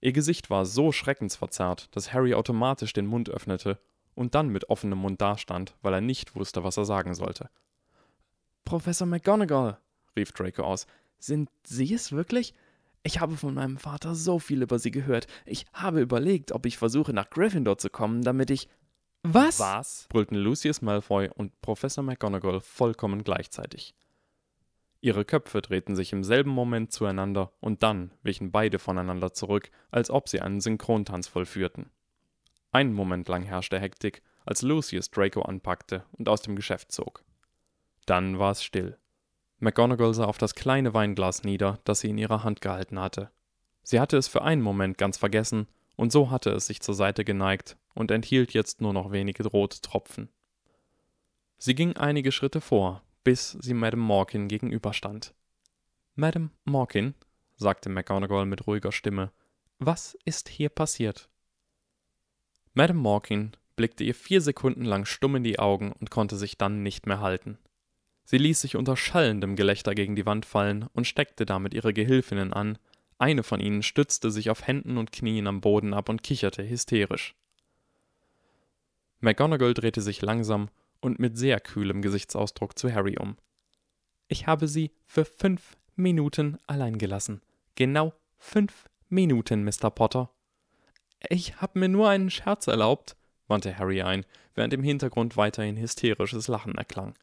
Ihr 0.00 0.12
Gesicht 0.12 0.48
war 0.48 0.64
so 0.64 0.92
schreckensverzerrt, 0.92 1.94
dass 1.94 2.12
Harry 2.12 2.34
automatisch 2.34 2.92
den 2.94 3.06
Mund 3.06 3.28
öffnete 3.28 3.78
und 4.14 4.34
dann 4.34 4.48
mit 4.48 4.70
offenem 4.70 4.98
Mund 4.98 5.20
dastand, 5.20 5.76
weil 5.82 5.94
er 5.94 6.00
nicht 6.00 6.34
wusste, 6.34 6.64
was 6.64 6.78
er 6.78 6.86
sagen 6.86 7.14
sollte. 7.14 7.50
Professor 8.64 9.06
McGonagall, 9.06 9.78
rief 10.16 10.32
Draco 10.32 10.62
aus, 10.62 10.86
sind 11.18 11.50
Sie 11.64 11.92
es 11.92 12.12
wirklich? 12.12 12.54
Ich 13.02 13.20
habe 13.20 13.36
von 13.36 13.54
meinem 13.54 13.78
Vater 13.78 14.14
so 14.14 14.38
viel 14.38 14.62
über 14.62 14.78
sie 14.78 14.90
gehört. 14.90 15.26
Ich 15.46 15.64
habe 15.72 16.00
überlegt, 16.00 16.52
ob 16.52 16.66
ich 16.66 16.76
versuche, 16.76 17.12
nach 17.12 17.30
Gryffindor 17.30 17.78
zu 17.78 17.88
kommen, 17.90 18.22
damit 18.22 18.50
ich. 18.50 18.68
Was? 19.22 19.58
Was? 19.58 20.06
brüllten 20.08 20.36
Lucius 20.36 20.82
Malfoy 20.82 21.28
und 21.34 21.60
Professor 21.60 22.02
McGonagall 22.02 22.60
vollkommen 22.60 23.24
gleichzeitig. 23.24 23.94
Ihre 25.02 25.24
Köpfe 25.24 25.62
drehten 25.62 25.96
sich 25.96 26.12
im 26.12 26.24
selben 26.24 26.50
Moment 26.50 26.92
zueinander 26.92 27.52
und 27.60 27.82
dann 27.82 28.12
wichen 28.22 28.50
beide 28.50 28.78
voneinander 28.78 29.32
zurück, 29.32 29.70
als 29.90 30.10
ob 30.10 30.28
sie 30.28 30.40
einen 30.40 30.60
Synchrontanz 30.60 31.26
vollführten. 31.26 31.90
Einen 32.70 32.92
Moment 32.92 33.28
lang 33.28 33.42
herrschte 33.42 33.80
Hektik, 33.80 34.22
als 34.44 34.62
Lucius 34.62 35.10
Draco 35.10 35.42
anpackte 35.42 36.04
und 36.12 36.28
aus 36.28 36.42
dem 36.42 36.54
Geschäft 36.54 36.92
zog. 36.92 37.24
Dann 38.04 38.38
war 38.38 38.52
es 38.52 38.62
still. 38.62 38.98
McGonagall 39.60 40.14
sah 40.14 40.24
auf 40.24 40.38
das 40.38 40.54
kleine 40.54 40.94
Weinglas 40.94 41.44
nieder, 41.44 41.78
das 41.84 42.00
sie 42.00 42.08
in 42.08 42.18
ihrer 42.18 42.42
Hand 42.44 42.60
gehalten 42.60 42.98
hatte. 42.98 43.30
Sie 43.82 44.00
hatte 44.00 44.16
es 44.16 44.26
für 44.26 44.42
einen 44.42 44.62
Moment 44.62 44.98
ganz 44.98 45.18
vergessen, 45.18 45.68
und 45.96 46.12
so 46.12 46.30
hatte 46.30 46.50
es 46.50 46.66
sich 46.66 46.80
zur 46.80 46.94
Seite 46.94 47.24
geneigt 47.24 47.76
und 47.94 48.10
enthielt 48.10 48.52
jetzt 48.54 48.80
nur 48.80 48.94
noch 48.94 49.12
wenige 49.12 49.46
rote 49.46 49.80
Tropfen. 49.82 50.30
Sie 51.58 51.74
ging 51.74 51.96
einige 51.96 52.32
Schritte 52.32 52.62
vor, 52.62 53.02
bis 53.22 53.50
sie 53.60 53.74
Madame 53.74 54.02
Morkin 54.02 54.48
gegenüberstand. 54.48 55.34
Madame 56.14 56.50
Morkin, 56.64 57.14
sagte 57.56 57.90
McGonagall 57.90 58.46
mit 58.46 58.66
ruhiger 58.66 58.92
Stimme, 58.92 59.30
was 59.78 60.16
ist 60.24 60.48
hier 60.48 60.70
passiert? 60.70 61.28
Madame 62.72 63.00
Morkin 63.00 63.52
blickte 63.76 64.04
ihr 64.04 64.14
vier 64.14 64.40
Sekunden 64.40 64.84
lang 64.84 65.04
stumm 65.04 65.36
in 65.36 65.44
die 65.44 65.58
Augen 65.58 65.92
und 65.92 66.10
konnte 66.10 66.36
sich 66.36 66.56
dann 66.56 66.82
nicht 66.82 67.06
mehr 67.06 67.20
halten. 67.20 67.58
Sie 68.30 68.38
ließ 68.38 68.60
sich 68.60 68.76
unter 68.76 68.96
schallendem 68.96 69.56
Gelächter 69.56 69.92
gegen 69.92 70.14
die 70.14 70.24
Wand 70.24 70.46
fallen 70.46 70.86
und 70.92 71.08
steckte 71.08 71.46
damit 71.46 71.74
ihre 71.74 71.92
Gehilfinnen 71.92 72.52
an, 72.52 72.78
eine 73.18 73.42
von 73.42 73.58
ihnen 73.58 73.82
stützte 73.82 74.30
sich 74.30 74.50
auf 74.50 74.68
Händen 74.68 74.98
und 74.98 75.10
Knien 75.10 75.48
am 75.48 75.60
Boden 75.60 75.92
ab 75.94 76.08
und 76.08 76.22
kicherte 76.22 76.62
hysterisch. 76.62 77.34
McGonagall 79.18 79.74
drehte 79.74 80.00
sich 80.00 80.22
langsam 80.22 80.68
und 81.00 81.18
mit 81.18 81.38
sehr 81.38 81.58
kühlem 81.58 82.02
Gesichtsausdruck 82.02 82.78
zu 82.78 82.94
Harry 82.94 83.16
um. 83.18 83.36
Ich 84.28 84.46
habe 84.46 84.68
Sie 84.68 84.92
für 85.06 85.24
fünf 85.24 85.76
Minuten 85.96 86.56
allein 86.68 86.98
gelassen. 86.98 87.42
Genau 87.74 88.14
fünf 88.38 88.88
Minuten, 89.08 89.64
Mr. 89.64 89.90
Potter. 89.90 90.30
Ich 91.28 91.60
habe 91.60 91.80
mir 91.80 91.88
nur 91.88 92.08
einen 92.08 92.30
Scherz 92.30 92.68
erlaubt, 92.68 93.16
wandte 93.48 93.76
Harry 93.76 94.02
ein, 94.02 94.24
während 94.54 94.72
im 94.72 94.84
Hintergrund 94.84 95.36
weiterhin 95.36 95.76
hysterisches 95.76 96.46
Lachen 96.46 96.76
erklang. 96.76 97.16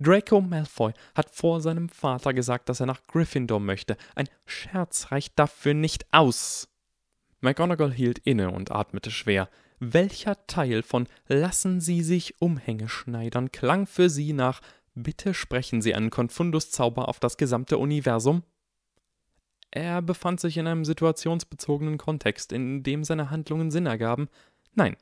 Draco 0.00 0.40
Malfoy 0.40 0.92
hat 1.14 1.30
vor 1.30 1.60
seinem 1.60 1.88
Vater 1.88 2.34
gesagt, 2.34 2.68
dass 2.68 2.80
er 2.80 2.86
nach 2.86 3.06
Gryffindor 3.06 3.60
möchte. 3.60 3.96
Ein 4.14 4.28
Scherz 4.46 5.10
reicht 5.10 5.38
dafür 5.38 5.74
nicht 5.74 6.06
aus. 6.12 6.68
McGonagall 7.40 7.92
hielt 7.92 8.18
inne 8.20 8.50
und 8.50 8.70
atmete 8.70 9.10
schwer. 9.10 9.48
Welcher 9.78 10.46
Teil 10.46 10.82
von 10.82 11.06
Lassen 11.28 11.80
Sie 11.80 12.02
sich 12.02 12.40
Umhänge 12.40 12.88
schneidern 12.88 13.52
klang 13.52 13.86
für 13.86 14.08
Sie 14.08 14.32
nach 14.32 14.60
Bitte 14.94 15.34
sprechen 15.34 15.82
Sie 15.82 15.94
einen 15.94 16.10
Konfunduszauber 16.10 17.08
auf 17.08 17.18
das 17.18 17.36
gesamte 17.36 17.78
Universum? 17.78 18.44
Er 19.72 20.00
befand 20.02 20.38
sich 20.38 20.56
in 20.56 20.68
einem 20.68 20.84
situationsbezogenen 20.84 21.98
Kontext, 21.98 22.52
in 22.52 22.84
dem 22.84 23.02
seine 23.02 23.30
Handlungen 23.30 23.72
Sinn 23.72 23.86
ergaben. 23.86 24.28
Nein, 24.74 24.96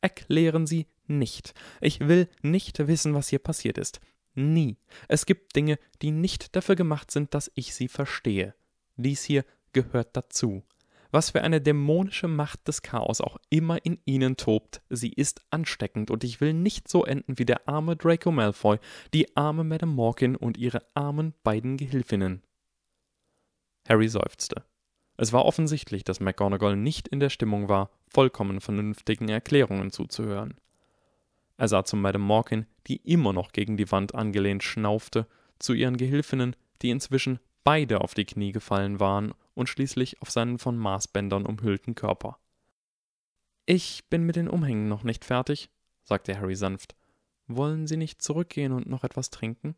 erklären 0.00 0.66
Sie 0.66 0.86
nicht. 1.06 1.52
Ich 1.82 2.00
will 2.00 2.28
nicht 2.40 2.86
wissen, 2.86 3.12
was 3.12 3.28
hier 3.28 3.38
passiert 3.38 3.76
ist. 3.76 4.00
Nie. 4.34 4.76
Es 5.08 5.26
gibt 5.26 5.54
Dinge, 5.54 5.78
die 6.02 6.10
nicht 6.10 6.56
dafür 6.56 6.74
gemacht 6.74 7.10
sind, 7.10 7.34
dass 7.34 7.50
ich 7.54 7.74
sie 7.74 7.88
verstehe. 7.88 8.54
Dies 8.96 9.22
hier 9.22 9.44
gehört 9.72 10.16
dazu. 10.16 10.64
Was 11.14 11.30
für 11.30 11.42
eine 11.42 11.60
dämonische 11.60 12.26
Macht 12.26 12.66
des 12.66 12.82
Chaos 12.82 13.20
auch 13.20 13.36
immer 13.48 13.84
in 13.84 14.00
ihnen 14.04 14.36
tobt, 14.36 14.82
sie 14.90 15.12
ist 15.12 15.42
ansteckend 15.50 16.10
und 16.10 16.24
ich 16.24 16.40
will 16.40 16.52
nicht 16.52 16.88
so 16.88 17.04
enden 17.04 17.38
wie 17.38 17.44
der 17.44 17.68
arme 17.68 17.94
Draco 17.94 18.32
Malfoy, 18.32 18.78
die 19.12 19.36
arme 19.36 19.62
Madame 19.62 19.92
Morkin 19.92 20.34
und 20.34 20.56
ihre 20.56 20.84
armen 20.94 21.32
beiden 21.44 21.76
Gehilfinnen. 21.76 22.42
Harry 23.88 24.08
seufzte. 24.08 24.64
Es 25.16 25.32
war 25.32 25.44
offensichtlich, 25.44 26.02
dass 26.02 26.18
McGonagall 26.18 26.74
nicht 26.74 27.06
in 27.06 27.20
der 27.20 27.30
Stimmung 27.30 27.68
war, 27.68 27.90
vollkommen 28.08 28.60
vernünftigen 28.60 29.28
Erklärungen 29.28 29.92
zuzuhören. 29.92 30.54
Er 31.56 31.68
sah 31.68 31.84
zu 31.84 31.94
Madame 31.96 32.24
Morkin, 32.24 32.66
die 32.86 32.96
immer 32.96 33.32
noch 33.32 33.52
gegen 33.52 33.76
die 33.76 33.90
Wand 33.90 34.14
angelehnt 34.14 34.62
schnaufte, 34.62 35.26
zu 35.58 35.72
ihren 35.72 35.96
Gehilfinnen, 35.96 36.56
die 36.82 36.90
inzwischen 36.90 37.40
beide 37.62 38.00
auf 38.00 38.14
die 38.14 38.26
Knie 38.26 38.52
gefallen 38.52 39.00
waren, 39.00 39.34
und 39.54 39.68
schließlich 39.68 40.20
auf 40.20 40.30
seinen 40.30 40.58
von 40.58 40.76
Maßbändern 40.76 41.46
umhüllten 41.46 41.94
Körper. 41.94 42.38
Ich 43.66 44.04
bin 44.10 44.24
mit 44.24 44.36
den 44.36 44.48
Umhängen 44.48 44.88
noch 44.88 45.04
nicht 45.04 45.24
fertig, 45.24 45.70
sagte 46.02 46.38
Harry 46.38 46.56
sanft. 46.56 46.96
Wollen 47.46 47.86
Sie 47.86 47.96
nicht 47.96 48.20
zurückgehen 48.20 48.72
und 48.72 48.88
noch 48.88 49.04
etwas 49.04 49.30
trinken? 49.30 49.76